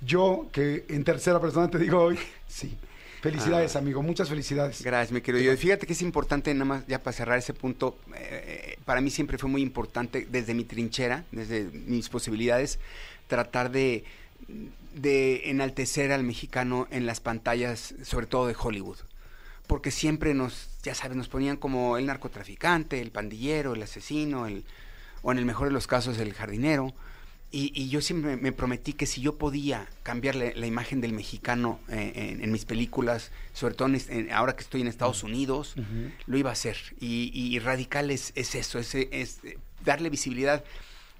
yo 0.00 0.48
que 0.52 0.84
en 0.88 1.04
tercera 1.04 1.40
persona 1.40 1.70
te 1.70 1.78
digo 1.78 2.00
hoy, 2.00 2.18
sí. 2.48 2.76
Felicidades, 3.24 3.74
Ah. 3.74 3.78
amigo. 3.78 4.02
Muchas 4.02 4.28
felicidades. 4.28 4.82
Gracias, 4.82 5.10
mi 5.10 5.22
querido. 5.22 5.42
Yo, 5.42 5.56
fíjate 5.56 5.86
que 5.86 5.94
es 5.94 6.02
importante, 6.02 6.52
nada 6.52 6.66
más 6.66 6.86
ya 6.86 7.02
para 7.02 7.16
cerrar 7.16 7.38
ese 7.38 7.54
punto, 7.54 7.98
eh, 8.14 8.76
para 8.84 9.00
mí 9.00 9.08
siempre 9.10 9.38
fue 9.38 9.48
muy 9.48 9.62
importante 9.62 10.26
desde 10.30 10.52
mi 10.52 10.64
trinchera, 10.64 11.24
desde 11.32 11.64
mis 11.72 12.10
posibilidades, 12.10 12.78
tratar 13.26 13.70
de, 13.70 14.04
de 14.94 15.48
enaltecer 15.48 16.12
al 16.12 16.22
mexicano 16.22 16.86
en 16.90 17.06
las 17.06 17.20
pantallas, 17.20 17.94
sobre 18.02 18.26
todo 18.26 18.46
de 18.46 18.54
Hollywood. 18.62 18.98
Porque 19.66 19.90
siempre 19.90 20.34
nos, 20.34 20.68
ya 20.82 20.94
sabes, 20.94 21.16
nos 21.16 21.28
ponían 21.28 21.56
como 21.56 21.96
el 21.96 22.04
narcotraficante, 22.04 23.00
el 23.00 23.10
pandillero, 23.10 23.72
el 23.72 23.82
asesino, 23.82 24.46
el, 24.46 24.64
o 25.22 25.32
en 25.32 25.38
el 25.38 25.46
mejor 25.46 25.68
de 25.68 25.72
los 25.72 25.86
casos 25.86 26.18
el 26.18 26.34
jardinero. 26.34 26.92
Y, 27.56 27.70
y 27.80 27.88
yo 27.88 28.00
siempre 28.00 28.36
me 28.36 28.50
prometí 28.50 28.94
que 28.94 29.06
si 29.06 29.20
yo 29.20 29.38
podía 29.38 29.86
cambiar 30.02 30.34
la, 30.34 30.50
la 30.56 30.66
imagen 30.66 31.00
del 31.00 31.12
mexicano 31.12 31.78
eh, 31.88 32.12
en, 32.16 32.42
en 32.42 32.50
mis 32.50 32.64
películas, 32.64 33.30
sobre 33.52 33.74
todo 33.74 33.86
en 33.88 34.32
ahora 34.32 34.56
que 34.56 34.62
estoy 34.62 34.80
en 34.80 34.88
Estados 34.88 35.22
Unidos, 35.22 35.74
lo 36.26 36.36
iba 36.36 36.50
a 36.50 36.54
hacer. 36.54 36.76
Y, 36.98 37.30
y 37.32 37.58
Radical 37.60 38.10
es, 38.10 38.32
es 38.34 38.56
eso, 38.56 38.80
es, 38.80 38.94
es 38.94 39.40
darle 39.84 40.10
visibilidad. 40.10 40.64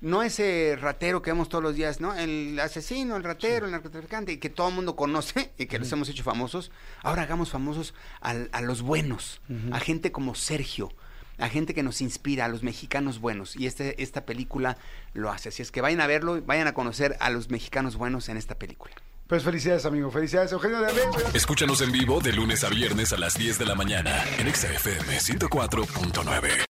No 0.00 0.22
ese 0.24 0.76
ratero 0.78 1.22
que 1.22 1.30
vemos 1.30 1.48
todos 1.48 1.62
los 1.62 1.76
días, 1.76 2.00
¿no? 2.00 2.14
El 2.14 2.58
asesino, 2.58 3.16
el 3.16 3.22
ratero, 3.22 3.66
el 3.66 3.72
narcotraficante, 3.72 4.38
que 4.40 4.50
todo 4.50 4.68
el 4.70 4.74
mundo 4.74 4.96
conoce 4.96 5.52
y 5.58 5.66
que 5.66 5.78
los 5.78 5.90
hemos 5.92 6.08
hecho 6.08 6.24
famosos. 6.24 6.72
Ahora 7.02 7.22
hagamos 7.22 7.50
famosos 7.50 7.94
al- 8.20 8.48
a 8.52 8.60
los 8.60 8.82
buenos, 8.82 9.40
a 9.72 9.78
gente 9.78 10.10
como 10.10 10.34
Sergio, 10.34 10.92
a 11.38 11.48
gente 11.48 11.74
que 11.74 11.82
nos 11.82 12.00
inspira, 12.00 12.44
a 12.44 12.48
los 12.48 12.62
mexicanos 12.62 13.20
buenos. 13.20 13.56
Y 13.56 13.66
este, 13.66 14.02
esta 14.02 14.24
película 14.24 14.76
lo 15.12 15.30
hace. 15.30 15.48
Así 15.48 15.62
es 15.62 15.70
que 15.70 15.80
vayan 15.80 16.00
a 16.00 16.06
verlo, 16.06 16.36
y 16.36 16.40
vayan 16.40 16.66
a 16.66 16.74
conocer 16.74 17.16
a 17.20 17.30
los 17.30 17.50
mexicanos 17.50 17.96
buenos 17.96 18.28
en 18.28 18.36
esta 18.36 18.56
película. 18.56 18.94
Pues 19.26 19.42
felicidades, 19.42 19.86
amigo. 19.86 20.10
Felicidades, 20.10 20.52
Eugenio 20.52 20.80
de 20.80 20.92
Escúchanos 21.32 21.80
en 21.80 21.92
vivo 21.92 22.20
de 22.20 22.32
lunes 22.32 22.62
a 22.62 22.68
viernes 22.68 23.12
a 23.12 23.16
las 23.16 23.38
10 23.38 23.58
de 23.58 23.66
la 23.66 23.74
mañana 23.74 24.22
en 24.38 24.48
Exa 24.48 24.70
FM 24.70 25.18
104.9. 25.18 26.73